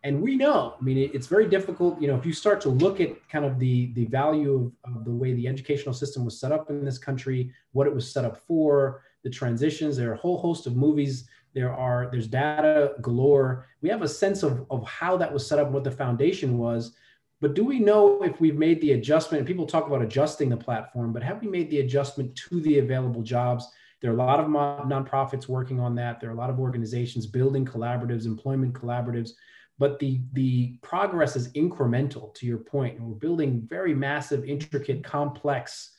and 0.04 0.22
we 0.22 0.36
know, 0.36 0.76
I 0.80 0.84
mean, 0.84 1.10
it's 1.14 1.26
very 1.26 1.48
difficult. 1.48 2.00
You 2.00 2.08
know, 2.08 2.16
if 2.16 2.28
you 2.28 2.34
start 2.34 2.62
to 2.62 2.70
look 2.70 3.02
at 3.02 3.28
kind 3.28 3.44
of 3.44 3.58
the 3.58 3.92
the 3.94 4.06
value 4.06 4.72
of, 4.86 4.96
of 4.98 5.04
the 5.04 5.12
way 5.12 5.34
the 5.34 5.48
educational 5.48 5.96
system 5.96 6.24
was 6.24 6.40
set 6.40 6.52
up 6.52 6.70
in 6.70 6.86
this 6.86 7.00
country, 7.00 7.52
what 7.72 7.88
it 7.88 7.96
was 7.96 8.12
set 8.12 8.24
up 8.24 8.38
for, 8.38 9.02
the 9.24 9.30
transitions, 9.32 9.98
there 9.98 10.12
are 10.12 10.14
a 10.14 10.18
whole 10.18 10.38
host 10.38 10.68
of 10.68 10.76
movies 10.76 11.28
There 11.56 11.74
are 11.74 12.10
there's 12.12 12.28
data 12.28 12.94
galore. 13.02 13.66
We 13.82 13.90
have 13.90 14.02
a 14.02 14.08
sense 14.08 14.44
of, 14.44 14.66
of 14.70 14.86
how 14.86 15.18
that 15.18 15.34
was 15.34 15.48
set 15.48 15.58
up, 15.58 15.68
and 15.68 15.74
what 15.74 15.86
the 15.86 15.92
foundation 15.92 16.58
was. 16.58 16.94
But 17.42 17.54
do 17.54 17.64
we 17.64 17.80
know 17.80 18.22
if 18.24 18.40
we've 18.40 18.58
made 18.58 18.82
the 18.82 18.92
adjustment? 18.92 19.40
And 19.40 19.48
people 19.48 19.66
talk 19.66 19.88
about 19.88 20.02
adjusting 20.02 20.50
the 20.50 20.58
platform, 20.58 21.14
but 21.14 21.24
have 21.24 21.42
we 21.42 21.48
made 21.48 21.70
the 21.70 21.80
adjustment 21.80 22.36
to 22.36 22.60
the 22.62 22.80
available 22.80 23.22
jobs? 23.22 23.68
There 24.02 24.12
are 24.12 24.14
a 24.14 24.18
lot 24.18 24.40
of 24.40 24.48
nonprofits 24.48 25.48
working 25.48 25.80
on 25.80 25.96
that. 25.96 26.20
There 26.20 26.30
are 26.30 26.34
a 26.34 26.38
lot 26.38 26.50
of 26.50 26.60
organizations 26.60 27.26
building 27.26 27.66
collaboratives, 27.66 28.26
employment 28.26 28.74
collaboratives, 28.74 29.32
but 29.80 30.00
the, 30.00 30.22
the 30.34 30.78
progress 30.82 31.36
is 31.36 31.52
incremental 31.54 32.34
to 32.36 32.46
your 32.46 32.60
point. 32.60 32.98
And 32.98 33.08
we're 33.08 33.16
building 33.16 33.66
very 33.68 33.94
massive, 33.94 34.46
intricate, 34.46 35.04
complex 35.04 35.92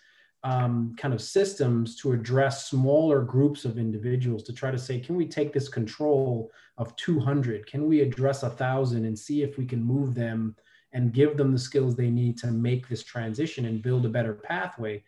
um, 0.46 0.94
kind 0.96 1.12
of 1.12 1.20
systems 1.20 1.96
to 1.96 2.12
address 2.12 2.68
smaller 2.68 3.20
groups 3.20 3.64
of 3.64 3.78
individuals 3.78 4.44
to 4.44 4.52
try 4.52 4.70
to 4.70 4.78
say, 4.78 5.00
can 5.00 5.16
we 5.16 5.26
take 5.26 5.52
this 5.52 5.68
control 5.68 6.52
of 6.78 6.94
200? 6.94 7.66
Can 7.66 7.88
we 7.88 8.00
address 8.00 8.44
a 8.44 8.50
thousand 8.50 9.06
and 9.06 9.18
see 9.18 9.42
if 9.42 9.58
we 9.58 9.66
can 9.66 9.82
move 9.82 10.14
them 10.14 10.54
and 10.92 11.12
give 11.12 11.36
them 11.36 11.50
the 11.50 11.58
skills 11.58 11.96
they 11.96 12.10
need 12.10 12.38
to 12.38 12.52
make 12.52 12.86
this 12.86 13.02
transition 13.02 13.64
and 13.64 13.82
build 13.82 14.06
a 14.06 14.08
better 14.08 14.34
pathway? 14.34 15.02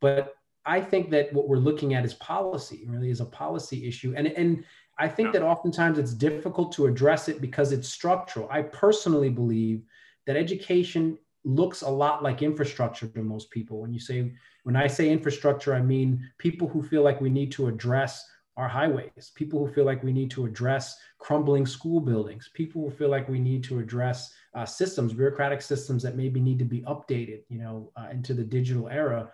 But 0.00 0.34
I 0.66 0.80
think 0.80 1.08
that 1.10 1.32
what 1.32 1.46
we're 1.46 1.58
looking 1.58 1.94
at 1.94 2.04
is 2.04 2.14
policy, 2.14 2.84
really 2.88 3.10
is 3.10 3.20
a 3.20 3.26
policy 3.26 3.86
issue. 3.86 4.12
And, 4.16 4.26
and 4.26 4.64
I 4.98 5.06
think 5.06 5.32
that 5.34 5.42
oftentimes 5.42 5.98
it's 5.98 6.14
difficult 6.14 6.72
to 6.72 6.86
address 6.86 7.28
it 7.28 7.40
because 7.40 7.70
it's 7.70 7.88
structural. 7.88 8.48
I 8.50 8.62
personally 8.62 9.30
believe 9.30 9.84
that 10.26 10.36
education 10.36 11.16
looks 11.44 11.82
a 11.82 11.88
lot 11.88 12.22
like 12.22 12.42
infrastructure 12.42 13.06
to 13.06 13.22
most 13.22 13.50
people. 13.50 13.80
When 13.80 13.92
you 13.92 14.00
say, 14.00 14.32
when 14.64 14.76
I 14.76 14.86
say 14.86 15.10
infrastructure, 15.10 15.74
I 15.74 15.82
mean 15.82 16.28
people 16.38 16.68
who 16.68 16.82
feel 16.82 17.02
like 17.02 17.20
we 17.20 17.30
need 17.30 17.52
to 17.52 17.68
address 17.68 18.26
our 18.56 18.68
highways, 18.68 19.32
people 19.34 19.64
who 19.64 19.72
feel 19.72 19.84
like 19.84 20.02
we 20.04 20.12
need 20.12 20.30
to 20.30 20.46
address 20.46 20.96
crumbling 21.18 21.66
school 21.66 22.00
buildings, 22.00 22.50
people 22.54 22.82
who 22.82 22.90
feel 22.90 23.08
like 23.08 23.28
we 23.28 23.40
need 23.40 23.64
to 23.64 23.80
address 23.80 24.32
uh, 24.54 24.64
systems, 24.64 25.12
bureaucratic 25.12 25.60
systems 25.60 26.02
that 26.04 26.16
maybe 26.16 26.40
need 26.40 26.60
to 26.60 26.64
be 26.64 26.82
updated, 26.82 27.42
you 27.48 27.58
know, 27.58 27.90
uh, 27.96 28.06
into 28.12 28.32
the 28.32 28.44
digital 28.44 28.88
era 28.88 29.28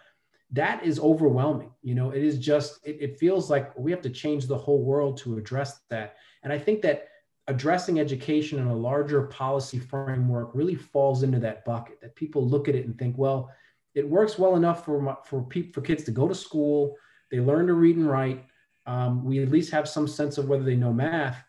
that 0.53 0.85
is 0.85 0.99
overwhelming 0.99 1.71
you 1.83 1.95
know 1.95 2.11
it 2.11 2.23
is 2.23 2.39
just 2.39 2.81
it, 2.85 2.97
it, 3.01 3.19
feels 3.19 3.51
like 3.51 3.77
we 3.79 3.91
have 3.91 4.03
to 4.03 4.11
change 4.11 4.47
the 4.47 4.57
whole 4.57 4.83
world 4.83 5.17
to 5.17 5.37
address 5.37 5.81
that 5.89 6.17
and 6.43 6.53
i 6.53 6.59
think 6.59 6.83
that 6.83 7.09
addressing 7.51 8.01
education 8.01 8.59
in 8.59 8.67
a 8.67 8.75
larger 8.75 9.23
policy 9.23 9.79
framework 9.79 10.51
really 10.55 10.75
falls 10.75 11.23
into 11.23 11.39
that 11.39 11.65
bucket 11.65 12.01
that 12.01 12.15
people 12.17 12.47
look 12.47 12.69
at 12.69 12.75
it 12.75 12.87
and 12.87 12.99
think 12.99 13.17
well 13.19 13.51
it 13.95 14.09
works 14.09 14.39
well 14.39 14.57
enough 14.57 14.85
for 14.85 15.17
for 15.25 15.43
people 15.43 15.73
for 15.73 15.81
kids 15.87 16.05
to 16.05 16.11
go 16.11 16.27
to 16.27 16.35
school 16.35 16.97
they 17.31 17.41
learn 17.41 17.67
to 17.67 17.75
read 17.75 17.97
and 17.97 18.09
write 18.09 18.45
um, 18.87 19.25
we 19.25 19.41
at 19.43 19.51
least 19.51 19.71
have 19.71 19.89
some 19.89 20.09
sense 20.09 20.39
of 20.39 20.49
whether 20.49 20.65
they 20.65 20.75
know 20.75 20.93
math. 20.93 21.45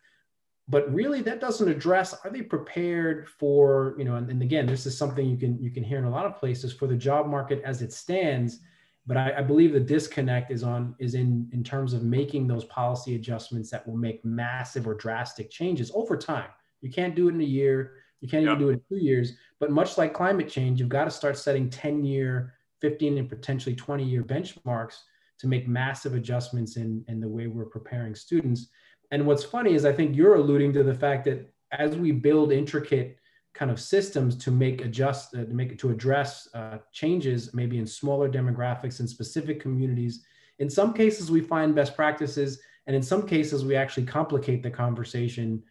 But 0.67 0.93
really 0.93 1.21
that 1.23 1.41
doesn't 1.41 1.67
address 1.67 2.13
are 2.23 2.29
they 2.29 2.43
prepared 2.43 3.27
for 3.27 3.95
you 3.97 4.05
know 4.05 4.15
and, 4.15 4.29
and 4.29 4.41
again 4.41 4.67
this 4.67 4.85
is 4.85 4.97
something 4.97 5.27
you 5.27 5.37
can 5.37 5.61
you 5.61 5.71
can 5.71 5.83
hear 5.83 5.97
in 5.97 6.05
a 6.05 6.09
lot 6.09 6.25
of 6.25 6.37
places 6.37 6.71
for 6.71 6.87
the 6.87 6.95
job 6.95 7.27
market 7.27 7.61
as 7.65 7.81
it 7.81 7.91
stands 7.91 8.59
but 9.07 9.17
I, 9.17 9.39
I, 9.39 9.41
believe 9.41 9.73
the 9.73 9.79
disconnect 9.79 10.51
is 10.51 10.63
on 10.63 10.95
is 10.99 11.15
in 11.15 11.49
in 11.53 11.63
terms 11.63 11.93
of 11.93 12.03
making 12.03 12.47
those 12.47 12.65
policy 12.65 13.15
adjustments 13.15 13.69
that 13.71 13.87
will 13.87 13.97
make 13.97 14.23
massive 14.23 14.87
or 14.87 14.93
drastic 14.93 15.49
changes 15.49 15.91
over 15.95 16.15
time. 16.15 16.49
You 16.81 16.91
can't 16.91 17.15
do 17.15 17.27
it 17.27 17.33
in 17.33 17.41
a 17.41 17.45
year. 17.45 17.93
You 18.21 18.29
can't 18.29 18.43
even 18.43 18.59
do 18.59 18.69
it 18.69 18.73
in 18.73 18.81
two 18.87 19.03
years. 19.03 19.33
But 19.59 19.71
much 19.71 19.97
like 19.97 20.13
climate 20.13 20.47
change, 20.47 20.79
you've 20.79 20.89
got 20.89 21.05
to 21.05 21.11
start 21.11 21.37
setting 21.37 21.69
10 21.69 22.03
year, 22.03 22.53
15, 22.79 23.17
and 23.17 23.29
potentially 23.29 23.75
20 23.75 24.03
year 24.03 24.23
benchmarks 24.23 24.99
to 25.39 25.47
make 25.47 25.67
massive 25.67 26.13
adjustments 26.13 26.77
in, 26.77 27.03
in 27.07 27.19
the 27.19 27.27
way 27.27 27.47
we're 27.47 27.65
preparing 27.65 28.13
students. 28.13 28.67
And 29.09 29.25
what's 29.25 29.43
funny 29.43 29.73
is 29.73 29.85
I 29.85 29.91
think 29.91 30.15
you're 30.15 30.35
alluding 30.35 30.73
to 30.73 30.83
the 30.83 30.93
fact 30.93 31.25
that 31.25 31.51
as 31.71 31.95
we 31.95 32.11
build 32.11 32.51
intricate 32.51 33.17
kind 33.53 33.71
of 33.71 33.79
systems 33.79 34.35
to 34.37 34.51
make 34.51 34.83
adjust 34.83 35.35
uh, 35.35 35.43
to 35.43 35.53
make 35.53 35.71
it 35.71 35.79
to 35.79 35.91
address 35.91 36.47
uh, 36.53 36.77
changes 36.91 37.53
maybe 37.53 37.79
in 37.79 37.85
smaller 37.85 38.29
demographics 38.29 38.99
and 38.99 39.09
specific 39.09 39.59
communities. 39.59 40.23
In 40.59 40.69
some 40.69 40.93
cases 40.93 41.29
we 41.29 41.41
find 41.41 41.75
best 41.75 41.95
practices 41.95 42.61
and 42.87 42.95
in 42.95 43.03
some 43.03 43.27
cases 43.27 43.65
we 43.65 43.75
actually 43.75 44.05
complicate 44.05 44.63
the 44.63 44.69
conversation 44.69 45.61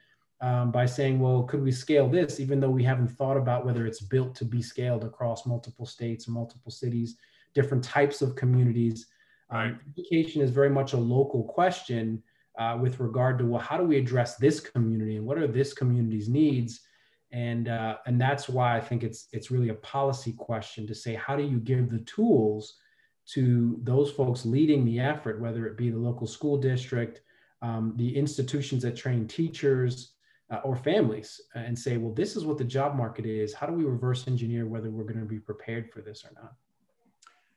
um, 0.42 0.70
by 0.70 0.86
saying 0.86 1.20
well 1.20 1.42
could 1.44 1.62
we 1.62 1.72
scale 1.72 2.08
this 2.08 2.38
even 2.38 2.60
though 2.60 2.70
we 2.70 2.84
haven't 2.84 3.08
thought 3.08 3.36
about 3.36 3.64
whether 3.64 3.86
it's 3.86 4.00
built 4.00 4.34
to 4.34 4.44
be 4.44 4.62
scaled 4.62 5.04
across 5.04 5.46
multiple 5.46 5.86
states 5.86 6.28
multiple 6.28 6.70
cities 6.70 7.16
different 7.54 7.82
types 7.82 8.20
of 8.20 8.36
communities? 8.36 9.06
Um, 9.50 9.58
right. 9.58 9.66
um, 9.72 9.80
education 9.98 10.42
is 10.42 10.50
very 10.50 10.70
much 10.70 10.92
a 10.92 10.98
local 10.98 11.44
question 11.44 12.22
uh, 12.58 12.78
with 12.80 13.00
regard 13.00 13.38
to 13.38 13.46
well 13.46 13.60
how 13.60 13.78
do 13.78 13.84
we 13.84 13.96
address 13.96 14.36
this 14.36 14.60
community 14.60 15.16
and 15.16 15.24
what 15.24 15.38
are 15.38 15.46
this 15.46 15.72
community's 15.72 16.28
needs 16.28 16.80
and 17.32 17.68
uh, 17.68 17.96
and 18.06 18.20
that's 18.20 18.48
why 18.48 18.76
I 18.76 18.80
think 18.80 19.02
it's 19.02 19.28
it's 19.32 19.50
really 19.50 19.68
a 19.68 19.74
policy 19.74 20.32
question 20.32 20.86
to 20.86 20.94
say 20.94 21.14
how 21.14 21.36
do 21.36 21.44
you 21.44 21.58
give 21.58 21.90
the 21.90 22.00
tools 22.00 22.76
to 23.32 23.78
those 23.82 24.10
folks 24.10 24.44
leading 24.44 24.84
the 24.84 24.98
effort, 24.98 25.40
whether 25.40 25.66
it 25.66 25.76
be 25.76 25.90
the 25.90 25.98
local 25.98 26.26
school 26.26 26.56
district, 26.56 27.20
um, 27.62 27.92
the 27.96 28.16
institutions 28.16 28.82
that 28.82 28.96
train 28.96 29.28
teachers, 29.28 30.14
uh, 30.50 30.60
or 30.64 30.74
families, 30.74 31.40
and 31.54 31.78
say, 31.78 31.96
well, 31.96 32.12
this 32.12 32.34
is 32.34 32.44
what 32.44 32.58
the 32.58 32.64
job 32.64 32.96
market 32.96 33.24
is. 33.26 33.54
How 33.54 33.66
do 33.66 33.72
we 33.72 33.84
reverse 33.84 34.26
engineer 34.26 34.66
whether 34.66 34.90
we're 34.90 35.04
going 35.04 35.20
to 35.20 35.26
be 35.26 35.38
prepared 35.38 35.92
for 35.92 36.00
this 36.00 36.24
or 36.24 36.32
not? 36.34 36.54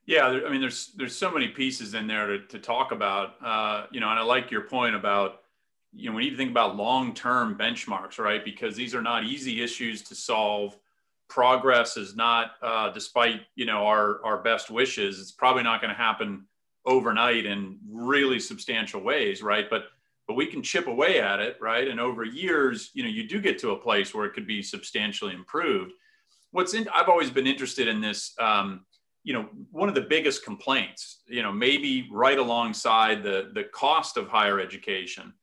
Yeah, 0.06 0.28
I 0.28 0.50
mean, 0.50 0.62
there's 0.62 0.92
there's 0.98 1.16
so 1.16 1.32
many 1.32 1.48
pieces 1.48 1.94
in 1.94 2.08
there 2.08 2.28
to, 2.28 2.46
to 2.48 2.60
talk 2.60 2.92
about, 2.92 3.36
uh, 3.44 3.88
you 3.92 4.00
know, 4.00 4.10
and 4.10 4.20
I 4.20 4.24
like 4.24 4.52
your 4.52 4.64
point 4.64 4.96
about 4.96 5.43
you 5.96 6.10
know, 6.10 6.16
we 6.16 6.24
need 6.24 6.32
to 6.32 6.38
think 6.38 6.52
about 6.52 6.76
long-term 6.76 7.58
benchmarks, 7.58 8.18
right? 8.18 8.44
Because 8.44 8.76
these 8.76 8.96
are 8.96 9.02
not 9.02 9.26
easy 9.26 9.62
issues 9.62 10.02
to 10.04 10.16
solve. 10.16 10.78
Progress 11.30 11.98
is 11.98 12.16
not, 12.16 12.52
uh, 12.62 12.92
despite 12.92 13.42
you 13.56 13.66
know 13.66 13.86
our 13.86 14.24
our 14.26 14.38
best 14.42 14.70
wishes, 14.70 15.20
it's 15.20 15.32
probably 15.32 15.64
not 15.64 15.82
going 15.82 15.94
to 15.94 16.00
happen 16.00 16.46
overnight 16.86 17.46
in 17.46 17.80
really 17.90 18.40
substantial 18.40 19.02
ways, 19.02 19.42
right? 19.42 19.70
But 19.70 19.86
but 20.28 20.36
we 20.36 20.46
can 20.46 20.62
chip 20.62 20.88
away 20.88 21.20
at 21.20 21.40
it, 21.40 21.58
right? 21.60 21.88
And 21.88 22.00
over 22.00 22.24
years, 22.24 22.92
you 22.94 23.04
know, 23.04 23.10
you 23.10 23.28
do 23.28 23.42
get 23.42 23.60
to 23.60 23.72
a 23.72 23.78
place 23.78 24.14
where 24.14 24.26
it 24.26 24.34
could 24.34 24.48
be 24.48 24.62
substantially 24.62 25.34
improved. 25.34 25.92
What's 26.52 26.74
in, 26.74 26.88
I've 26.94 27.10
always 27.10 27.30
been 27.30 27.48
interested 27.48 27.88
in 27.88 28.02
this. 28.02 28.34
Um, 28.40 28.86
you 29.26 29.34
know, 29.34 29.48
one 29.72 29.88
of 29.88 29.96
the 29.96 30.02
biggest 30.02 30.44
complaints, 30.44 31.22
you 31.28 31.42
know, 31.42 31.52
maybe 31.52 32.10
right 32.12 32.38
alongside 32.38 33.24
the 33.24 33.52
the 33.54 33.64
cost 33.66 34.18
of 34.18 34.28
higher 34.28 34.60
education 34.60 35.34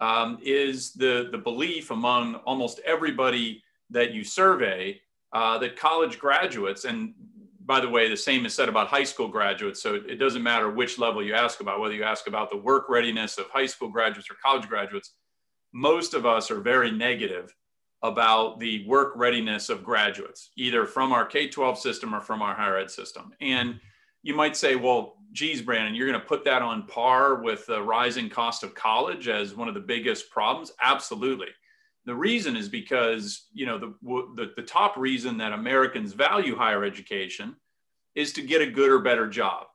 um, 0.00 0.38
is 0.42 0.92
the, 0.92 1.28
the 1.32 1.38
belief 1.38 1.90
among 1.90 2.36
almost 2.36 2.80
everybody 2.84 3.62
that 3.90 4.12
you 4.12 4.24
survey 4.24 5.00
uh, 5.32 5.58
that 5.58 5.76
college 5.76 6.18
graduates, 6.18 6.84
and 6.84 7.14
by 7.68 7.80
the 7.80 7.88
way, 7.88 8.08
the 8.08 8.16
same 8.16 8.46
is 8.46 8.54
said 8.54 8.68
about 8.70 8.88
high 8.88 9.04
school 9.04 9.28
graduates. 9.28 9.82
So 9.82 9.94
it 9.94 10.18
doesn't 10.18 10.42
matter 10.42 10.70
which 10.70 10.98
level 10.98 11.22
you 11.22 11.34
ask 11.34 11.60
about, 11.60 11.80
whether 11.80 11.94
you 11.94 12.02
ask 12.02 12.26
about 12.26 12.50
the 12.50 12.56
work 12.56 12.88
readiness 12.88 13.36
of 13.36 13.50
high 13.50 13.66
school 13.66 13.90
graduates 13.90 14.30
or 14.30 14.36
college 14.42 14.66
graduates, 14.66 15.12
most 15.74 16.14
of 16.14 16.24
us 16.24 16.50
are 16.50 16.60
very 16.60 16.90
negative 16.90 17.54
about 18.02 18.58
the 18.58 18.86
work 18.86 19.12
readiness 19.16 19.68
of 19.68 19.84
graduates, 19.84 20.50
either 20.56 20.86
from 20.86 21.12
our 21.12 21.26
K 21.26 21.48
12 21.48 21.78
system 21.78 22.14
or 22.14 22.20
from 22.20 22.40
our 22.40 22.54
higher 22.54 22.78
ed 22.78 22.90
system. 22.90 23.34
And 23.40 23.80
you 24.22 24.34
might 24.34 24.56
say, 24.56 24.76
well, 24.76 25.16
geez, 25.32 25.62
Brandon, 25.62 25.94
you're 25.94 26.08
going 26.08 26.20
to 26.20 26.26
put 26.26 26.44
that 26.44 26.62
on 26.62 26.86
par 26.86 27.36
with 27.42 27.66
the 27.66 27.82
rising 27.82 28.28
cost 28.28 28.62
of 28.62 28.74
college 28.74 29.28
as 29.28 29.54
one 29.54 29.68
of 29.68 29.74
the 29.74 29.80
biggest 29.80 30.30
problems? 30.30 30.72
Absolutely. 30.82 31.48
The 32.06 32.14
reason 32.14 32.56
is 32.56 32.68
because, 32.68 33.48
you 33.52 33.66
know, 33.66 33.78
the, 33.78 33.94
the, 34.02 34.52
the 34.56 34.62
top 34.62 34.96
reason 34.96 35.36
that 35.38 35.52
Americans 35.52 36.14
value 36.14 36.56
higher 36.56 36.84
education 36.84 37.56
is 38.14 38.32
to 38.32 38.42
get 38.42 38.62
a 38.62 38.70
good 38.70 38.90
or 38.90 39.00
better 39.00 39.28
job, 39.28 39.66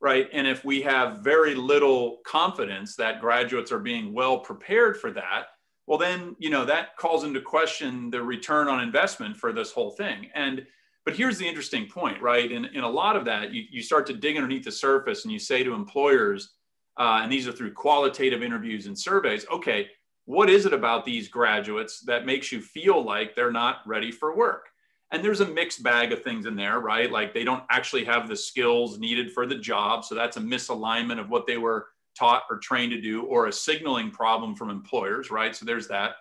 right? 0.00 0.28
And 0.32 0.46
if 0.46 0.64
we 0.64 0.80
have 0.82 1.18
very 1.18 1.54
little 1.54 2.18
confidence 2.26 2.96
that 2.96 3.20
graduates 3.20 3.70
are 3.70 3.78
being 3.78 4.14
well 4.14 4.38
prepared 4.38 4.96
for 4.96 5.10
that, 5.12 5.48
well, 5.86 5.98
then, 5.98 6.34
you 6.38 6.48
know, 6.48 6.64
that 6.64 6.96
calls 6.96 7.24
into 7.24 7.42
question 7.42 8.10
the 8.10 8.22
return 8.22 8.68
on 8.68 8.80
investment 8.80 9.36
for 9.36 9.52
this 9.52 9.70
whole 9.70 9.90
thing. 9.90 10.30
And 10.34 10.66
but 11.04 11.16
here's 11.16 11.38
the 11.38 11.46
interesting 11.46 11.86
point, 11.86 12.20
right? 12.22 12.50
In, 12.50 12.64
in 12.66 12.82
a 12.82 12.88
lot 12.88 13.16
of 13.16 13.24
that, 13.26 13.52
you, 13.52 13.64
you 13.70 13.82
start 13.82 14.06
to 14.06 14.14
dig 14.14 14.36
underneath 14.36 14.64
the 14.64 14.72
surface 14.72 15.24
and 15.24 15.32
you 15.32 15.38
say 15.38 15.62
to 15.62 15.74
employers, 15.74 16.54
uh, 16.98 17.20
and 17.22 17.30
these 17.30 17.46
are 17.46 17.52
through 17.52 17.72
qualitative 17.72 18.42
interviews 18.42 18.86
and 18.86 18.98
surveys, 18.98 19.44
okay, 19.52 19.88
what 20.26 20.48
is 20.48 20.64
it 20.64 20.72
about 20.72 21.04
these 21.04 21.28
graduates 21.28 22.00
that 22.00 22.24
makes 22.24 22.50
you 22.50 22.60
feel 22.60 23.04
like 23.04 23.34
they're 23.34 23.52
not 23.52 23.78
ready 23.86 24.10
for 24.10 24.34
work? 24.34 24.68
And 25.10 25.22
there's 25.22 25.40
a 25.40 25.46
mixed 25.46 25.82
bag 25.82 26.12
of 26.12 26.22
things 26.22 26.46
in 26.46 26.56
there, 26.56 26.80
right? 26.80 27.12
Like 27.12 27.34
they 27.34 27.44
don't 27.44 27.64
actually 27.70 28.04
have 28.04 28.26
the 28.26 28.36
skills 28.36 28.98
needed 28.98 29.32
for 29.32 29.46
the 29.46 29.56
job. 29.56 30.04
So 30.04 30.14
that's 30.14 30.38
a 30.38 30.40
misalignment 30.40 31.20
of 31.20 31.28
what 31.28 31.46
they 31.46 31.58
were 31.58 31.88
taught 32.18 32.44
or 32.48 32.58
trained 32.58 32.92
to 32.92 33.00
do, 33.00 33.22
or 33.24 33.46
a 33.46 33.52
signaling 33.52 34.10
problem 34.10 34.54
from 34.54 34.70
employers, 34.70 35.30
right? 35.30 35.54
So 35.54 35.66
there's 35.66 35.88
that. 35.88 36.16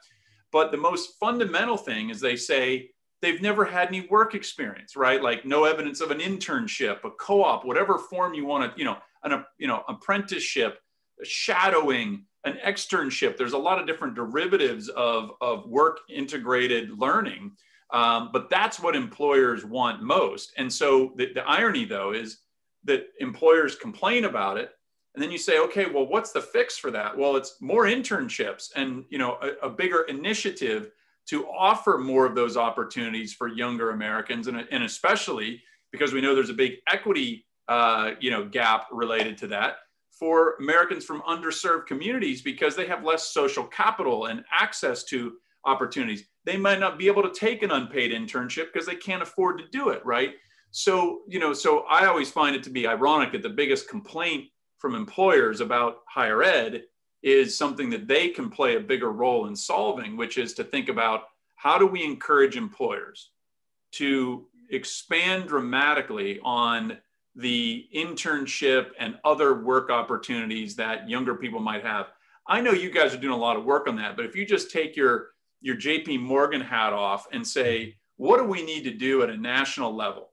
But 0.52 0.72
the 0.72 0.78
most 0.78 1.18
fundamental 1.20 1.78
thing 1.78 2.10
is 2.10 2.20
they 2.20 2.36
say, 2.36 2.90
they've 3.24 3.42
never 3.42 3.64
had 3.64 3.88
any 3.88 4.02
work 4.08 4.36
experience, 4.36 4.96
right? 4.98 5.24
Like 5.24 5.46
no 5.46 5.64
evidence 5.64 6.02
of 6.02 6.12
an 6.12 6.20
internship, 6.20 7.04
a 7.06 7.10
co-op, 7.12 7.66
whatever 7.66 7.98
form 7.98 8.34
you 8.34 8.46
want 8.46 8.72
to, 8.72 8.78
you 8.78 8.86
know, 8.86 8.98
an 9.24 9.46
you 9.58 9.68
know 9.68 9.84
apprenticeship, 9.88 10.80
shadowing, 11.24 12.26
an 12.44 12.60
externship. 12.66 13.38
There's 13.38 13.54
a 13.54 13.58
lot 13.58 13.80
of 13.80 13.88
different 13.88 14.14
derivatives 14.14 14.90
of, 14.90 15.32
of 15.40 15.68
work 15.68 16.00
integrated 16.10 17.00
learning. 17.00 17.54
Um, 17.92 18.30
but 18.34 18.50
that's 18.50 18.80
what 18.80 18.96
employers 18.96 19.64
want 19.64 20.02
most. 20.02 20.52
And 20.58 20.72
so 20.72 21.14
the, 21.16 21.32
the 21.34 21.48
irony, 21.48 21.86
though, 21.86 22.12
is 22.12 22.40
that 22.86 23.06
employers 23.20 23.76
complain 23.76 24.26
about 24.26 24.58
it 24.58 24.72
and 25.14 25.24
then 25.24 25.32
you 25.32 25.38
say 25.38 25.60
okay 25.60 25.86
well 25.86 26.06
what's 26.06 26.32
the 26.32 26.42
fix 26.42 26.78
for 26.78 26.92
that 26.92 27.18
well 27.18 27.38
it's 27.38 27.62
more 27.62 27.86
internships 27.86 28.72
and 28.76 29.06
you 29.10 29.18
know 29.18 29.38
a, 29.42 29.68
a 29.68 29.70
bigger 29.70 30.02
initiative 30.04 30.92
to 31.30 31.48
offer 31.48 31.98
more 31.98 32.26
of 32.26 32.36
those 32.36 32.58
opportunities 32.58 33.34
for 33.34 33.48
younger 33.48 33.92
americans 33.92 34.48
and, 34.48 34.66
and 34.72 34.84
especially 34.84 35.62
because 35.92 36.14
we 36.14 36.22
know 36.22 36.34
there's 36.36 36.50
a 36.50 36.54
big 36.54 36.74
equity 36.88 37.46
uh, 37.70 38.12
you 38.20 38.30
know 38.30 38.46
gap 38.46 38.88
related 38.92 39.38
to 39.38 39.48
that 39.48 39.76
for 40.12 40.56
americans 40.60 41.06
from 41.06 41.22
underserved 41.22 41.86
communities 41.88 42.42
because 42.42 42.76
they 42.76 42.86
have 42.86 43.04
less 43.04 43.34
social 43.34 43.64
capital 43.64 44.26
and 44.26 44.44
access 44.52 45.04
to 45.04 45.34
opportunities. 45.66 46.26
They 46.46 46.58
might 46.58 46.80
not 46.80 47.00
be 47.00 47.08
able 47.08 47.24
to 47.24 47.32
take 47.32 47.64
an 47.64 47.72
unpaid 47.72 48.12
internship 48.12 48.68
because 48.74 48.86
they 48.86 48.96
can't 48.96 49.24
afford 49.24 49.60
to 49.60 49.66
do 49.72 49.90
it 49.90 50.06
right? 50.06 50.34
So 50.72 51.22
you 51.28 51.40
know 51.40 51.54
so 51.54 51.82
i 51.82 52.08
always 52.08 52.32
find 52.32 52.56
it 52.56 52.64
to 52.64 52.72
be 52.72 52.88
ironic 52.88 53.32
that 53.34 53.44
the 53.44 53.50
biggest 53.50 53.88
complaint 53.88 54.46
from 54.80 54.96
employers 54.96 55.62
about 55.62 55.98
higher 56.10 56.42
ed 56.42 56.82
is 57.24 57.58
something 57.58 57.90
that 57.90 58.08
they 58.08 58.30
can 58.30 58.50
play 58.50 58.76
a 58.76 58.82
bigger 58.82 59.12
role 59.12 59.48
in 59.48 59.56
solving, 59.56 60.18
which 60.18 60.38
is 60.38 60.54
to 60.54 60.64
think 60.64 60.90
about 60.90 61.24
how 61.56 61.78
do 61.78 61.88
we 61.88 62.04
encourage 62.04 62.58
employers 62.58 63.32
to 63.94 64.46
expand 64.70 65.48
dramatically 65.48 66.40
on 66.44 66.98
the 67.36 67.88
internship 67.96 68.92
and 69.00 69.18
other 69.24 69.62
work 69.62 69.90
opportunities 69.90 70.76
that 70.76 71.10
younger 71.10 71.36
people 71.36 71.60
might 71.60 71.84
have. 71.84 72.08
I 72.48 72.60
know 72.60 72.72
you 72.72 72.92
guys 72.92 73.14
are 73.14 73.20
doing 73.20 73.34
a 73.34 73.38
lot 73.38 73.56
of 73.56 73.64
work 73.64 73.88
on 73.88 73.96
that, 73.96 74.16
but 74.16 74.26
if 74.26 74.36
you 74.36 74.46
just 74.46 74.70
take 74.72 74.96
your 74.96 75.30
your 75.62 75.78
JP 75.78 76.20
Morgan 76.20 76.60
hat 76.60 76.92
off 76.92 77.26
and 77.32 77.48
say, 77.48 77.96
what 78.18 78.38
do 78.38 78.44
we 78.44 78.64
need 78.64 78.84
to 78.84 78.92
do 78.92 79.24
at 79.24 79.30
a 79.30 79.38
national 79.38 79.96
level 79.96 80.32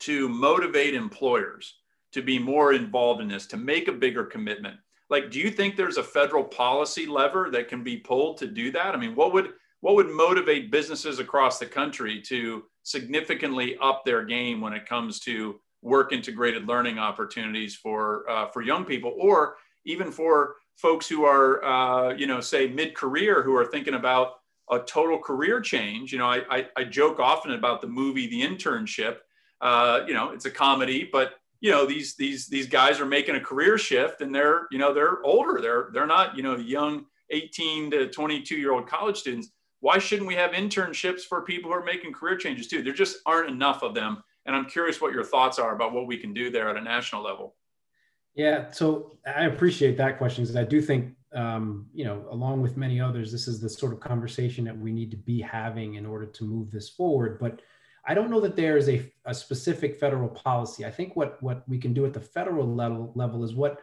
to 0.00 0.28
motivate 0.28 0.94
employers 0.94 1.74
to 2.12 2.22
be 2.22 2.38
more 2.38 2.72
involved 2.72 3.20
in 3.20 3.26
this, 3.26 3.48
to 3.48 3.56
make 3.56 3.88
a 3.88 3.92
bigger 3.92 4.24
commitment? 4.24 4.76
Like, 5.08 5.30
do 5.30 5.38
you 5.38 5.50
think 5.50 5.76
there's 5.76 5.98
a 5.98 6.02
federal 6.02 6.44
policy 6.44 7.06
lever 7.06 7.48
that 7.52 7.68
can 7.68 7.84
be 7.84 7.96
pulled 7.96 8.38
to 8.38 8.46
do 8.46 8.70
that? 8.72 8.94
I 8.94 8.98
mean, 8.98 9.14
what 9.14 9.32
would 9.32 9.52
what 9.80 9.94
would 9.94 10.08
motivate 10.08 10.70
businesses 10.70 11.18
across 11.18 11.58
the 11.58 11.66
country 11.66 12.20
to 12.22 12.64
significantly 12.82 13.76
up 13.80 14.04
their 14.04 14.24
game 14.24 14.60
when 14.60 14.72
it 14.72 14.86
comes 14.86 15.20
to 15.20 15.60
work 15.82 16.12
integrated 16.12 16.66
learning 16.66 16.98
opportunities 16.98 17.74
for 17.76 18.28
uh, 18.28 18.48
for 18.48 18.62
young 18.62 18.84
people, 18.84 19.14
or 19.18 19.56
even 19.84 20.10
for 20.10 20.56
folks 20.76 21.08
who 21.08 21.24
are, 21.24 21.64
uh, 21.64 22.12
you 22.14 22.26
know, 22.26 22.40
say 22.40 22.66
mid 22.68 22.94
career 22.94 23.42
who 23.42 23.54
are 23.54 23.66
thinking 23.66 23.94
about 23.94 24.34
a 24.70 24.80
total 24.80 25.18
career 25.18 25.60
change? 25.60 26.12
You 26.12 26.18
know, 26.18 26.26
I, 26.26 26.42
I, 26.50 26.66
I 26.76 26.84
joke 26.84 27.20
often 27.20 27.52
about 27.52 27.80
the 27.80 27.86
movie 27.86 28.26
The 28.26 28.42
Internship. 28.42 29.18
Uh, 29.60 30.00
you 30.06 30.12
know, 30.12 30.30
it's 30.30 30.44
a 30.44 30.50
comedy, 30.50 31.08
but 31.10 31.34
you 31.60 31.70
know 31.70 31.86
these 31.86 32.16
these 32.16 32.48
these 32.48 32.66
guys 32.66 33.00
are 33.00 33.06
making 33.06 33.36
a 33.36 33.40
career 33.40 33.78
shift 33.78 34.20
and 34.20 34.34
they're 34.34 34.66
you 34.70 34.78
know 34.78 34.92
they're 34.92 35.22
older. 35.24 35.60
They're 35.60 35.88
they're 35.92 36.06
not 36.06 36.36
you 36.36 36.42
know 36.42 36.56
young 36.56 37.06
18 37.30 37.90
to 37.92 38.08
22 38.08 38.56
year 38.56 38.72
old 38.72 38.88
college 38.88 39.18
students. 39.18 39.50
Why 39.80 39.98
shouldn't 39.98 40.26
we 40.26 40.34
have 40.34 40.52
internships 40.52 41.22
for 41.22 41.42
people 41.42 41.70
who 41.70 41.76
are 41.76 41.84
making 41.84 42.12
career 42.12 42.36
changes 42.36 42.66
too? 42.66 42.82
There 42.82 42.92
just 42.92 43.18
aren't 43.26 43.50
enough 43.50 43.82
of 43.82 43.94
them. 43.94 44.22
And 44.46 44.54
i'm 44.54 44.66
curious 44.66 45.00
what 45.00 45.12
your 45.12 45.24
thoughts 45.24 45.58
are 45.58 45.74
about 45.74 45.92
what 45.92 46.06
we 46.06 46.16
can 46.16 46.32
do 46.32 46.50
there 46.50 46.68
at 46.68 46.76
a 46.76 46.80
national 46.80 47.22
level. 47.22 47.56
Yeah 48.34 48.70
so 48.70 49.16
i 49.26 49.46
appreciate 49.46 49.96
that 49.96 50.18
question 50.18 50.44
because 50.44 50.56
i 50.56 50.62
do 50.62 50.80
think 50.80 51.14
um, 51.34 51.86
you 51.92 52.04
know 52.04 52.24
along 52.30 52.62
with 52.62 52.76
many 52.76 53.00
others 53.00 53.32
this 53.32 53.48
is 53.48 53.60
the 53.60 53.68
sort 53.68 53.92
of 53.92 54.00
conversation 54.00 54.64
that 54.64 54.78
we 54.78 54.92
need 54.92 55.10
to 55.10 55.16
be 55.16 55.40
having 55.40 55.94
in 55.94 56.06
order 56.06 56.26
to 56.26 56.44
move 56.44 56.70
this 56.70 56.88
forward. 56.88 57.38
But 57.38 57.60
I 58.06 58.14
don't 58.14 58.30
know 58.30 58.40
that 58.40 58.56
there 58.56 58.76
is 58.76 58.88
a, 58.88 59.12
a 59.24 59.34
specific 59.34 59.98
federal 59.98 60.28
policy. 60.28 60.84
I 60.84 60.90
think 60.90 61.16
what, 61.16 61.42
what 61.42 61.68
we 61.68 61.78
can 61.78 61.92
do 61.92 62.06
at 62.06 62.12
the 62.12 62.20
federal 62.20 62.72
level, 62.72 63.12
level 63.14 63.42
is 63.42 63.54
what 63.54 63.82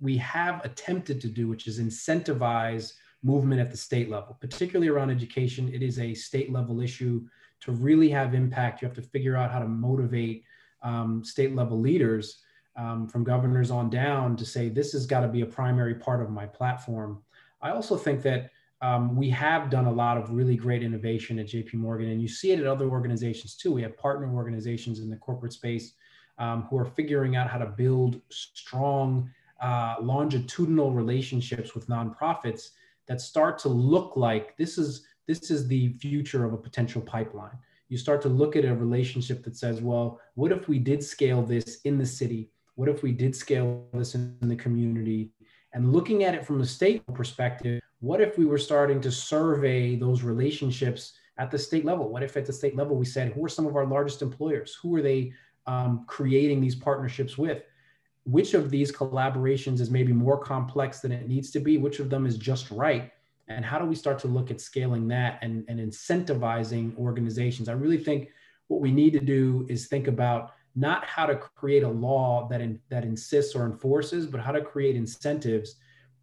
we 0.00 0.16
have 0.18 0.64
attempted 0.64 1.20
to 1.22 1.28
do, 1.28 1.48
which 1.48 1.66
is 1.66 1.80
incentivize 1.80 2.92
movement 3.22 3.60
at 3.60 3.70
the 3.70 3.76
state 3.76 4.08
level, 4.08 4.36
particularly 4.40 4.88
around 4.88 5.10
education. 5.10 5.72
It 5.72 5.82
is 5.82 5.98
a 5.98 6.14
state 6.14 6.52
level 6.52 6.80
issue. 6.80 7.26
To 7.62 7.72
really 7.72 8.10
have 8.10 8.34
impact, 8.34 8.82
you 8.82 8.86
have 8.86 8.94
to 8.96 9.02
figure 9.02 9.34
out 9.34 9.50
how 9.50 9.58
to 9.58 9.66
motivate 9.66 10.44
um, 10.82 11.24
state 11.24 11.54
level 11.54 11.80
leaders 11.80 12.42
um, 12.76 13.08
from 13.08 13.24
governors 13.24 13.70
on 13.70 13.88
down 13.88 14.36
to 14.36 14.44
say, 14.44 14.68
this 14.68 14.92
has 14.92 15.06
got 15.06 15.20
to 15.20 15.28
be 15.28 15.40
a 15.40 15.46
primary 15.46 15.94
part 15.94 16.20
of 16.22 16.30
my 16.30 16.46
platform. 16.46 17.22
I 17.62 17.70
also 17.70 17.96
think 17.96 18.22
that 18.22 18.50
um, 18.82 19.16
we 19.16 19.30
have 19.30 19.70
done 19.70 19.86
a 19.86 19.92
lot 19.92 20.18
of 20.18 20.30
really 20.30 20.56
great 20.56 20.82
innovation 20.82 21.38
at 21.38 21.46
JP 21.46 21.74
Morgan, 21.74 22.10
and 22.10 22.20
you 22.20 22.28
see 22.28 22.52
it 22.52 22.60
at 22.60 22.66
other 22.66 22.88
organizations 22.88 23.54
too. 23.54 23.72
We 23.72 23.82
have 23.82 23.96
partner 23.96 24.32
organizations 24.34 25.00
in 25.00 25.08
the 25.08 25.16
corporate 25.16 25.52
space 25.52 25.94
um, 26.38 26.62
who 26.64 26.78
are 26.78 26.84
figuring 26.84 27.36
out 27.36 27.48
how 27.48 27.58
to 27.58 27.66
build 27.66 28.20
strong, 28.30 29.30
uh, 29.60 29.96
longitudinal 30.00 30.92
relationships 30.92 31.74
with 31.74 31.88
nonprofits 31.88 32.70
that 33.06 33.20
start 33.20 33.58
to 33.60 33.68
look 33.68 34.16
like 34.16 34.56
this 34.56 34.76
is 34.76 35.06
this 35.26 35.50
is 35.50 35.66
the 35.66 35.92
future 35.94 36.44
of 36.44 36.52
a 36.52 36.56
potential 36.56 37.00
pipeline. 37.00 37.58
You 37.88 37.98
start 37.98 38.20
to 38.22 38.28
look 38.28 38.56
at 38.56 38.64
a 38.64 38.74
relationship 38.74 39.42
that 39.44 39.56
says, 39.56 39.80
well, 39.80 40.20
what 40.34 40.52
if 40.52 40.68
we 40.68 40.78
did 40.78 41.02
scale 41.02 41.42
this 41.42 41.80
in 41.82 41.98
the 41.98 42.06
city? 42.06 42.50
What 42.76 42.88
if 42.88 43.02
we 43.02 43.10
did 43.10 43.34
scale 43.34 43.86
this 43.92 44.14
in 44.14 44.36
the 44.40 44.54
community? 44.54 45.32
And 45.72 45.92
looking 45.92 46.24
at 46.24 46.34
it 46.34 46.46
from 46.46 46.60
a 46.60 46.66
state 46.66 47.02
perspective, 47.12 47.80
what 48.00 48.20
if 48.20 48.36
we 48.36 48.44
were 48.44 48.58
starting 48.58 49.00
to 49.00 49.10
survey 49.10 49.96
those 49.96 50.22
relationships 50.22 51.14
at 51.38 51.50
the 51.50 51.58
state 51.58 51.84
level? 51.84 52.08
What 52.08 52.22
if 52.22 52.36
at 52.36 52.46
the 52.46 52.52
state 52.52 52.76
level 52.76 52.96
we 52.96 53.04
said, 53.04 53.32
who 53.32 53.44
are 53.44 53.48
some 53.48 53.66
of 53.66 53.76
our 53.76 53.86
largest 53.86 54.22
employers? 54.22 54.76
Who 54.82 54.94
are 54.96 55.02
they 55.02 55.32
um, 55.66 56.04
creating 56.06 56.60
these 56.60 56.74
partnerships 56.74 57.36
with? 57.36 57.62
Which 58.24 58.54
of 58.54 58.70
these 58.70 58.90
collaborations 58.92 59.80
is 59.80 59.90
maybe 59.90 60.12
more 60.12 60.38
complex 60.38 61.00
than 61.00 61.12
it 61.12 61.28
needs 61.28 61.50
to 61.52 61.60
be? 61.60 61.78
Which 61.78 62.00
of 62.00 62.10
them 62.10 62.26
is 62.26 62.36
just 62.36 62.70
right? 62.70 63.12
And 63.48 63.64
how 63.64 63.78
do 63.78 63.86
we 63.86 63.94
start 63.94 64.18
to 64.20 64.28
look 64.28 64.50
at 64.50 64.60
scaling 64.60 65.06
that 65.08 65.38
and, 65.42 65.64
and 65.68 65.78
incentivizing 65.78 66.96
organizations? 66.98 67.68
I 67.68 67.72
really 67.72 67.98
think 67.98 68.28
what 68.66 68.80
we 68.80 68.90
need 68.90 69.12
to 69.12 69.20
do 69.20 69.64
is 69.68 69.86
think 69.86 70.08
about 70.08 70.52
not 70.74 71.04
how 71.04 71.24
to 71.26 71.36
create 71.36 71.84
a 71.84 71.88
law 71.88 72.48
that, 72.50 72.60
in, 72.60 72.80
that 72.90 73.04
insists 73.04 73.54
or 73.54 73.64
enforces, 73.64 74.26
but 74.26 74.40
how 74.40 74.52
to 74.52 74.60
create 74.60 74.96
incentives 74.96 75.76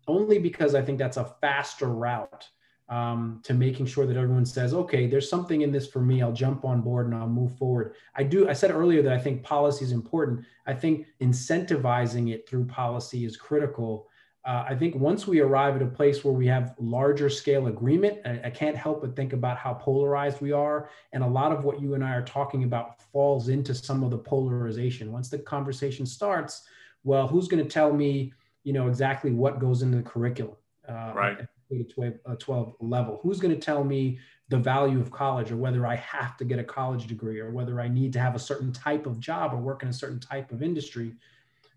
only 0.08 0.40
because 0.40 0.76
I 0.76 0.82
think 0.82 1.00
that's 1.00 1.18
a 1.18 1.34
faster 1.42 1.88
route 1.88 2.48
um, 2.90 3.40
to 3.44 3.54
making 3.54 3.86
sure 3.86 4.06
that 4.06 4.18
everyone 4.18 4.46
says, 4.46 4.74
okay, 4.74 5.08
there's 5.08 5.30
something 5.30 5.62
in 5.62 5.72
this 5.72 5.88
for 5.88 6.00
me. 6.00 6.22
I'll 6.22 6.34
jump 6.34 6.66
on 6.66 6.82
board 6.82 7.08
and 7.08 7.16
I'll 7.16 7.28
move 7.28 7.58
forward. 7.58 7.96
I 8.16 8.24
do. 8.24 8.50
I 8.50 8.54
said 8.54 8.72
earlier 8.72 9.02
that 9.02 9.14
I 9.14 9.18
think 9.18 9.44
policy 9.44 9.86
is 9.86 9.92
important. 9.92 10.46
I 10.68 10.74
think 10.74 11.08
incentivizing 11.22 12.32
it 12.32 12.48
through 12.48 12.66
policy 12.66 13.26
is 13.26 13.38
critical. 13.38 14.08
Uh, 14.46 14.66
I 14.68 14.76
think 14.76 14.96
once 14.96 15.26
we 15.26 15.40
arrive 15.40 15.78
at 15.78 15.82
a 15.82 15.88
place 15.88 16.26
where 16.26 16.34
we 16.34 16.46
have 16.48 16.76
larger 16.78 17.30
scale 17.30 17.68
agreement, 17.68 18.20
I, 18.26 18.42
I 18.46 18.50
can't 18.50 18.76
help 18.76 19.02
but 19.02 19.16
think 19.16 19.32
about 19.32 19.58
how 19.58 19.74
polarized 19.74 20.42
we 20.42 20.52
are. 20.52 20.90
And 21.14 21.24
a 21.24 21.28
lot 21.28 21.54
of 21.54 21.64
what 21.64 21.82
you 21.82 21.94
and 21.94 22.04
I 22.04 22.14
are 22.14 22.26
talking 22.26 22.66
about 22.66 23.02
falls 23.02 23.48
into 23.48 23.74
some 23.74 24.04
of 24.04 24.12
the 24.12 24.18
polarization. 24.18 25.14
Once 25.14 25.30
the 25.30 25.40
conversation 25.40 26.06
starts, 26.06 26.68
well, 27.06 27.28
who's 27.28 27.48
going 27.48 27.64
to 27.64 27.70
tell 27.70 27.94
me 27.94 28.34
you 28.64 28.74
know 28.74 28.88
exactly 28.88 29.32
what 29.32 29.60
goes 29.60 29.82
into 29.82 29.98
the 29.98 30.04
curriculum 30.04 30.56
uh, 30.88 31.12
right. 31.16 31.40
at 31.40 31.48
the 31.70 31.84
12, 31.84 32.14
uh, 32.26 32.36
12 32.36 32.76
level. 32.80 33.20
Who's 33.24 33.40
going 33.40 33.54
to 33.54 33.60
tell 33.60 33.84
me 33.84 34.20
the 34.50 34.58
value 34.58 35.00
of 35.00 35.10
college 35.12 35.52
or 35.52 35.58
whether 35.58 35.88
i 35.88 35.96
have 35.96 36.38
to 36.38 36.46
get 36.46 36.60
a 36.60 36.64
college 36.64 37.08
degree 37.08 37.40
or 37.40 37.50
whether 37.52 37.80
i 37.80 37.88
need 37.88 38.14
to 38.14 38.20
have 38.20 38.36
a 38.36 38.40
certain 38.40 38.72
type 38.72 39.06
of 39.06 39.20
job 39.20 39.54
or 39.54 39.58
work 39.58 39.82
in 39.84 39.90
a 39.90 39.94
certain 39.94 40.20
type 40.20 40.52
of 40.52 40.62
industry? 40.62 41.14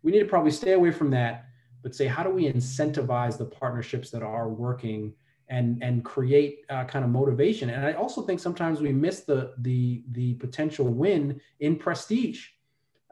We 0.02 0.12
need 0.12 0.20
to 0.20 0.26
probably 0.26 0.50
stay 0.50 0.72
away 0.72 0.90
from 0.90 1.10
that 1.10 1.46
but 1.86 1.94
say 1.94 2.08
how 2.08 2.24
do 2.24 2.30
we 2.30 2.52
incentivize 2.52 3.38
the 3.38 3.44
partnerships 3.44 4.10
that 4.10 4.20
are 4.20 4.48
working 4.48 5.14
and 5.48 5.80
and 5.84 6.04
create 6.04 6.64
uh, 6.68 6.84
kind 6.84 7.04
of 7.04 7.12
motivation? 7.12 7.70
And 7.70 7.86
i 7.86 7.92
also 7.92 8.22
think 8.22 8.40
sometimes 8.40 8.80
we 8.80 8.92
miss 8.92 9.20
the 9.20 9.54
the 9.58 10.02
the 10.10 10.34
potential 10.34 10.86
win 10.86 11.40
in 11.60 11.76
prestige. 11.76 12.48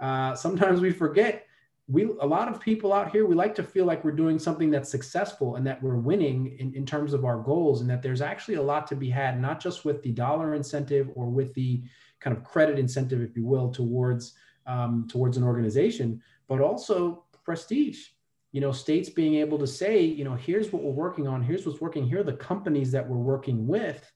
Uh, 0.01 0.35
sometimes 0.35 0.81
we 0.81 0.91
forget 0.91 1.44
we 1.87 2.05
a 2.21 2.27
lot 2.27 2.49
of 2.49 2.61
people 2.61 2.93
out 2.93 3.11
here 3.11 3.27
we 3.27 3.35
like 3.35 3.55
to 3.55 3.63
feel 3.63 3.85
like 3.85 4.05
we're 4.05 4.11
doing 4.13 4.39
something 4.39 4.71
that's 4.71 4.91
successful 4.91 5.57
and 5.57 5.67
that 5.67 5.83
we're 5.83 5.97
winning 5.97 6.57
in, 6.59 6.73
in 6.75 6.87
terms 6.87 7.13
of 7.13 7.25
our 7.25 7.39
goals 7.39 7.83
and 7.83 7.91
that 7.91 8.03
there's 8.03 8.23
actually 8.23 8.55
a 8.55 8.63
lot 8.63 8.87
to 8.87 8.97
be 8.97 9.11
had 9.11 9.41
not 9.41 9.61
just 9.61 9.85
with 9.85 10.03
the 10.03 10.13
dollar 10.13 10.55
incentive 10.55 11.11
or 11.15 11.29
with 11.29 11.53
the 11.55 11.83
kind 12.21 12.35
of 12.35 12.43
credit 12.43 12.79
incentive 12.79 13.21
if 13.21 13.37
you 13.37 13.45
will 13.45 13.71
towards 13.71 14.35
um, 14.67 15.07
towards 15.11 15.37
an 15.37 15.45
organization 15.45 16.23
but 16.49 16.61
also 16.61 17.25
prestige. 17.45 18.09
You 18.53 18.61
know 18.61 18.71
states 18.71 19.11
being 19.11 19.35
able 19.35 19.59
to 19.59 19.67
say 19.67 20.01
you 20.01 20.25
know 20.25 20.35
here's 20.35 20.73
what 20.73 20.83
we're 20.83 20.93
working 20.93 21.27
on 21.27 21.43
here's 21.43 21.67
what's 21.67 21.81
working 21.81 22.07
here 22.07 22.21
are 22.21 22.25
the 22.25 22.35
companies 22.35 22.93
that 22.93 23.07
we're 23.07 23.17
working 23.17 23.67
with 23.67 24.11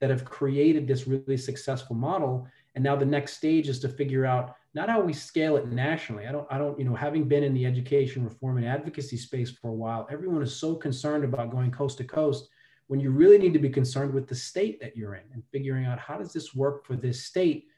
that 0.00 0.10
have 0.10 0.24
created 0.24 0.86
this 0.86 1.06
really 1.06 1.36
successful 1.36 1.94
model. 1.94 2.48
And 2.74 2.82
now 2.82 2.96
the 2.96 3.04
next 3.04 3.34
stage 3.34 3.68
is 3.68 3.78
to 3.80 3.88
figure 3.88 4.26
out 4.26 4.56
not 4.72 4.88
how 4.88 5.00
we 5.00 5.12
scale 5.12 5.56
it 5.56 5.68
nationally. 5.68 6.26
I 6.26 6.32
don't, 6.32 6.46
I 6.50 6.58
don't, 6.58 6.78
you 6.78 6.84
know, 6.84 6.94
having 6.94 7.24
been 7.24 7.42
in 7.42 7.54
the 7.54 7.66
education 7.66 8.24
reform 8.24 8.58
and 8.58 8.66
advocacy 8.66 9.16
space 9.16 9.50
for 9.50 9.68
a 9.68 9.74
while, 9.74 10.06
everyone 10.10 10.42
is 10.42 10.54
so 10.54 10.74
concerned 10.74 11.24
about 11.24 11.50
going 11.50 11.70
coast 11.70 11.98
to 11.98 12.04
coast 12.04 12.48
when 12.86 13.00
you 13.00 13.10
really 13.10 13.38
need 13.38 13.52
to 13.52 13.58
be 13.58 13.68
concerned 13.68 14.12
with 14.12 14.28
the 14.28 14.34
state 14.34 14.80
that 14.80 14.96
you're 14.96 15.14
in 15.14 15.22
and 15.32 15.42
figuring 15.52 15.86
out 15.86 15.98
how 15.98 16.18
does 16.18 16.32
this 16.32 16.54
work 16.54 16.84
for 16.84 16.96
this 16.96 17.24
state 17.24 17.68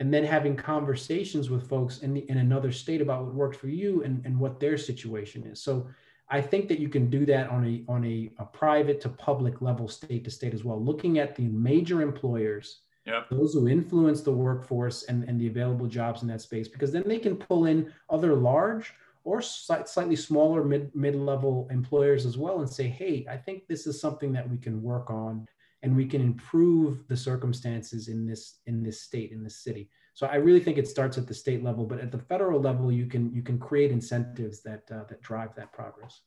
and 0.00 0.12
then 0.12 0.24
having 0.24 0.56
conversations 0.56 1.50
with 1.50 1.68
folks 1.68 1.98
in, 1.98 2.14
the, 2.14 2.28
in 2.28 2.38
another 2.38 2.72
state 2.72 3.00
about 3.00 3.24
what 3.24 3.34
works 3.34 3.56
for 3.56 3.68
you 3.68 4.02
and, 4.02 4.24
and 4.24 4.38
what 4.38 4.58
their 4.58 4.76
situation 4.76 5.44
is. 5.44 5.62
So 5.62 5.88
I 6.28 6.40
think 6.40 6.68
that 6.68 6.80
you 6.80 6.88
can 6.88 7.10
do 7.10 7.26
that 7.26 7.50
on 7.50 7.64
a 7.66 7.90
on 7.90 8.04
a, 8.04 8.30
a 8.38 8.44
private 8.44 9.00
to 9.02 9.08
public 9.08 9.60
level, 9.60 9.88
state 9.88 10.24
to 10.24 10.30
state 10.30 10.54
as 10.54 10.64
well, 10.64 10.82
looking 10.82 11.18
at 11.18 11.36
the 11.36 11.46
major 11.48 12.02
employers, 12.02 12.80
yep. 13.06 13.28
those 13.30 13.54
who 13.54 13.68
influence 13.68 14.20
the 14.20 14.32
workforce 14.32 15.04
and, 15.04 15.24
and 15.24 15.40
the 15.40 15.46
available 15.46 15.86
jobs 15.86 16.22
in 16.22 16.28
that 16.28 16.40
space, 16.40 16.68
because 16.68 16.92
then 16.92 17.04
they 17.06 17.18
can 17.18 17.36
pull 17.36 17.66
in 17.66 17.92
other 18.10 18.34
large 18.34 18.92
or 19.24 19.40
slightly 19.40 20.16
smaller 20.16 20.62
mid 20.62 20.94
mid 20.94 21.14
level 21.14 21.66
employers 21.70 22.26
as 22.26 22.36
well 22.36 22.60
and 22.60 22.68
say, 22.68 22.86
hey, 22.86 23.26
I 23.28 23.36
think 23.36 23.66
this 23.66 23.86
is 23.86 24.00
something 24.00 24.32
that 24.32 24.48
we 24.48 24.58
can 24.58 24.82
work 24.82 25.10
on 25.10 25.46
and 25.82 25.96
we 25.96 26.06
can 26.06 26.20
improve 26.20 27.06
the 27.08 27.16
circumstances 27.16 28.08
in 28.08 28.26
this 28.26 28.60
in 28.66 28.82
this 28.82 29.00
state 29.00 29.32
in 29.32 29.42
this 29.42 29.56
city. 29.56 29.90
So 30.14 30.26
I 30.26 30.36
really 30.36 30.60
think 30.60 30.78
it 30.78 30.86
starts 30.86 31.18
at 31.18 31.26
the 31.26 31.34
state 31.34 31.64
level, 31.64 31.84
but 31.84 32.00
at 32.00 32.12
the 32.12 32.18
federal 32.18 32.60
level, 32.60 32.92
you 32.92 33.06
can 33.06 33.34
you 33.34 33.42
can 33.42 33.58
create 33.58 33.90
incentives 33.90 34.62
that 34.62 34.82
uh, 34.90 35.04
that 35.08 35.22
drive 35.22 35.54
that 35.56 35.72
progress. 35.72 36.20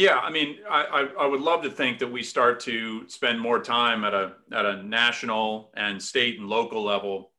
Yeah, 0.00 0.16
I 0.16 0.30
mean, 0.30 0.60
I, 0.66 1.10
I, 1.20 1.26
would 1.26 1.42
love 1.42 1.62
to 1.62 1.70
think 1.70 1.98
that 1.98 2.10
we 2.10 2.22
start 2.22 2.58
to 2.60 3.06
spend 3.06 3.38
more 3.38 3.60
time 3.60 4.02
at 4.02 4.14
a 4.14 4.32
at 4.50 4.64
a 4.64 4.82
national 4.82 5.70
and 5.76 6.02
state 6.02 6.38
and 6.38 6.48
local 6.48 6.82
level, 6.82 7.32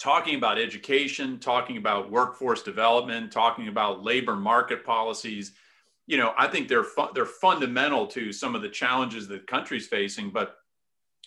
talking 0.00 0.34
about 0.34 0.58
education, 0.58 1.38
talking 1.38 1.76
about 1.76 2.10
workforce 2.10 2.64
development, 2.64 3.30
talking 3.30 3.68
about 3.68 4.02
labor 4.02 4.34
market 4.34 4.84
policies. 4.84 5.52
You 6.08 6.16
know, 6.16 6.34
I 6.36 6.48
think 6.48 6.66
they're 6.66 6.82
fu- 6.82 7.12
they're 7.14 7.24
fundamental 7.24 8.08
to 8.08 8.32
some 8.32 8.56
of 8.56 8.62
the 8.62 8.68
challenges 8.68 9.28
that 9.28 9.34
the 9.34 9.46
country's 9.46 9.86
facing. 9.86 10.30
But 10.30 10.56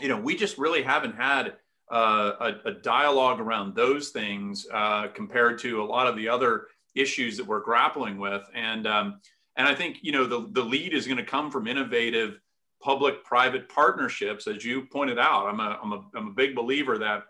you 0.02 0.10
know, 0.10 0.20
we 0.20 0.36
just 0.36 0.58
really 0.58 0.84
haven't 0.84 1.16
had 1.16 1.54
uh, 1.90 2.34
a, 2.66 2.70
a, 2.70 2.74
dialogue 2.74 3.40
around 3.40 3.76
those 3.76 4.10
things 4.10 4.68
uh, 4.74 5.08
compared 5.08 5.58
to 5.60 5.82
a 5.82 5.86
lot 5.86 6.06
of 6.06 6.18
the 6.18 6.28
other 6.28 6.68
issues 6.96 7.38
that 7.38 7.48
we're 7.48 7.64
grappling 7.64 8.18
with. 8.18 8.44
And 8.54 8.86
um, 8.86 9.22
and 9.56 9.68
I 9.68 9.76
think 9.76 10.00
you 10.02 10.12
know 10.12 10.26
the 10.26 10.48
the 10.52 10.64
lead 10.64 10.94
is 10.94 11.06
going 11.06 11.18
to 11.18 11.24
come 11.24 11.52
from 11.52 11.68
innovative 11.68 12.40
public-private 12.82 13.68
partnerships, 13.68 14.48
as 14.48 14.64
you 14.64 14.84
pointed 14.84 15.20
out. 15.20 15.48
I'm 15.48 15.60
a 15.60 15.80
I'm 15.82 15.94
a 15.94 16.06
I'm 16.16 16.28
a 16.28 16.32
big 16.32 16.56
believer 16.56 16.98
that 16.98 17.24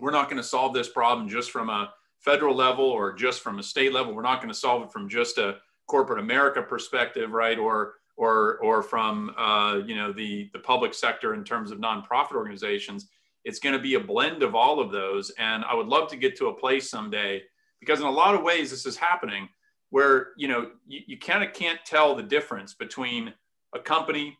we're 0.00 0.10
not 0.10 0.28
going 0.28 0.36
to 0.36 0.46
solve 0.46 0.74
this 0.74 0.88
problem 0.88 1.28
just 1.28 1.50
from 1.50 1.70
a 1.70 1.92
federal 2.20 2.54
level 2.54 2.84
or 2.84 3.12
just 3.12 3.40
from 3.40 3.58
a 3.58 3.62
state 3.62 3.92
level. 3.92 4.14
We're 4.14 4.22
not 4.22 4.40
going 4.40 4.52
to 4.52 4.58
solve 4.58 4.82
it 4.82 4.92
from 4.92 5.08
just 5.08 5.38
a 5.38 5.56
corporate 5.86 6.18
America 6.18 6.62
perspective, 6.62 7.30
right? 7.30 7.58
Or 7.58 7.94
or 8.16 8.58
or 8.58 8.82
from 8.82 9.34
uh, 9.36 9.80
you 9.86 9.96
know 9.96 10.12
the 10.12 10.50
the 10.52 10.58
public 10.58 10.94
sector 10.94 11.34
in 11.34 11.44
terms 11.44 11.70
of 11.70 11.78
nonprofit 11.78 12.32
organizations 12.32 13.08
it's 13.46 13.60
going 13.60 13.74
to 13.74 13.80
be 13.80 13.94
a 13.94 14.00
blend 14.00 14.42
of 14.42 14.56
all 14.56 14.80
of 14.80 14.90
those. 14.90 15.30
And 15.38 15.64
I 15.64 15.72
would 15.72 15.86
love 15.86 16.10
to 16.10 16.16
get 16.16 16.36
to 16.38 16.48
a 16.48 16.54
place 16.54 16.90
someday 16.90 17.42
because 17.78 18.00
in 18.00 18.06
a 18.06 18.10
lot 18.10 18.34
of 18.34 18.42
ways 18.42 18.70
this 18.70 18.84
is 18.84 18.96
happening 18.96 19.48
where, 19.90 20.28
you 20.36 20.48
know, 20.48 20.70
you, 20.86 21.00
you 21.06 21.18
kind 21.18 21.44
of 21.44 21.52
can't 21.52 21.80
tell 21.84 22.14
the 22.14 22.22
difference 22.22 22.74
between 22.74 23.32
a 23.74 23.78
company, 23.78 24.36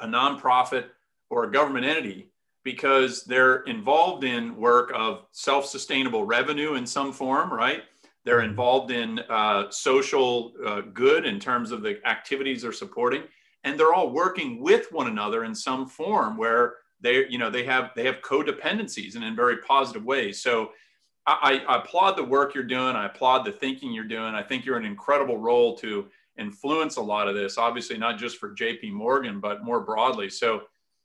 a 0.00 0.06
nonprofit, 0.06 0.86
or 1.30 1.44
a 1.44 1.52
government 1.52 1.86
entity 1.86 2.28
because 2.64 3.24
they're 3.24 3.62
involved 3.62 4.24
in 4.24 4.56
work 4.56 4.92
of 4.94 5.26
self-sustainable 5.32 6.24
revenue 6.24 6.74
in 6.74 6.86
some 6.86 7.12
form, 7.12 7.52
right? 7.52 7.82
They're 8.24 8.38
mm-hmm. 8.38 8.50
involved 8.50 8.90
in 8.90 9.18
uh, 9.28 9.70
social 9.70 10.52
uh, 10.64 10.82
good 10.92 11.26
in 11.26 11.40
terms 11.40 11.72
of 11.72 11.82
the 11.82 11.98
activities 12.06 12.62
they're 12.62 12.72
supporting, 12.72 13.22
and 13.64 13.78
they're 13.78 13.94
all 13.94 14.10
working 14.10 14.60
with 14.60 14.92
one 14.92 15.08
another 15.08 15.44
in 15.44 15.54
some 15.54 15.86
form 15.86 16.36
where 16.36 16.74
they 17.02 17.26
you 17.28 17.38
know 17.38 17.50
they 17.50 17.64
have 17.64 17.90
they 17.94 18.04
have 18.04 18.22
codependencies 18.22 19.16
and 19.16 19.24
in 19.24 19.36
very 19.36 19.58
positive 19.58 20.04
ways 20.04 20.40
so 20.40 20.70
I, 21.26 21.62
I, 21.68 21.78
applaud 21.78 22.16
the 22.16 22.24
work 22.24 22.54
you're 22.54 22.64
doing. 22.64 22.96
I 22.96 23.06
applaud 23.06 23.44
the 23.44 23.52
thinking 23.52 23.92
you're 23.92 24.04
doing. 24.04 24.34
I 24.34 24.42
think 24.42 24.64
you're 24.64 24.76
an 24.76 24.84
incredible 24.84 25.38
role 25.38 25.76
to 25.78 26.08
influence 26.38 26.96
a 26.96 27.02
lot 27.02 27.28
of 27.28 27.34
this 27.34 27.58
obviously 27.58 27.98
not 27.98 28.18
just 28.18 28.38
for 28.38 28.54
jp 28.54 28.90
morgan 28.90 29.38
but 29.38 29.62
more 29.62 29.80
broadly. 29.80 30.30
So 30.30 30.62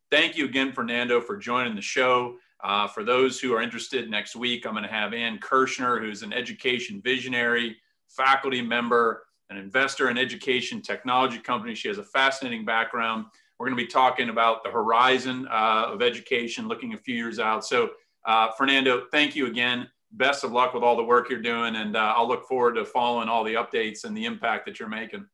thank 0.10 0.38
you 0.38 0.46
again 0.46 0.72
fernando 0.72 1.20
for 1.20 1.38
joining 1.38 1.76
the 1.76 1.82
show. 1.82 2.38
Uh, 2.64 2.88
for 2.88 3.04
those 3.04 3.40
who 3.40 3.54
are 3.54 3.62
interested 3.62 4.10
next 4.10 4.36
week 4.36 4.66
i'm 4.66 4.72
going 4.72 4.84
to 4.84 4.90
have 4.90 5.14
ann 5.14 5.38
kirschner 5.38 6.00
who's 6.00 6.24
an 6.24 6.34
education 6.34 7.00
visionary 7.04 7.78
faculty 8.08 8.64
member 8.64 9.28
an 9.50 9.58
investor 9.58 10.10
in 10.10 10.18
education 10.18 10.82
technology 10.82 11.40
company. 11.40 11.74
She 11.74 11.88
has 11.88 11.98
a 11.98 12.04
fascinating 12.04 12.66
background. 12.66 13.26
We're 13.58 13.68
going 13.68 13.78
to 13.78 13.84
be 13.84 13.90
talking 13.90 14.30
about 14.30 14.64
the 14.64 14.70
horizon 14.70 15.48
uh, 15.50 15.86
of 15.88 16.02
education, 16.02 16.68
looking 16.68 16.94
a 16.94 16.98
few 16.98 17.16
years 17.16 17.40
out. 17.40 17.66
So, 17.66 17.92
uh, 18.26 18.52
Fernando, 18.52 19.06
thank 19.12 19.36
you 19.36 19.48
again. 19.48 19.88
Best 20.12 20.44
of 20.44 20.52
luck 20.52 20.74
with 20.74 20.84
all 20.84 20.96
the 20.96 21.04
work 21.04 21.30
you're 21.30 21.42
doing, 21.42 21.76
and 21.76 21.96
uh, 21.96 22.14
I'll 22.16 22.28
look 22.28 22.48
forward 22.48 22.76
to 22.76 22.86
following 22.86 23.28
all 23.28 23.44
the 23.44 23.56
updates 23.56 24.06
and 24.06 24.16
the 24.16 24.26
impact 24.26 24.66
that 24.66 24.80
you're 24.80 24.90
making. 24.90 25.26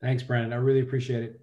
Thanks, 0.00 0.22
Brandon. 0.22 0.52
I 0.52 0.56
really 0.56 0.80
appreciate 0.80 1.22
it. 1.22 1.40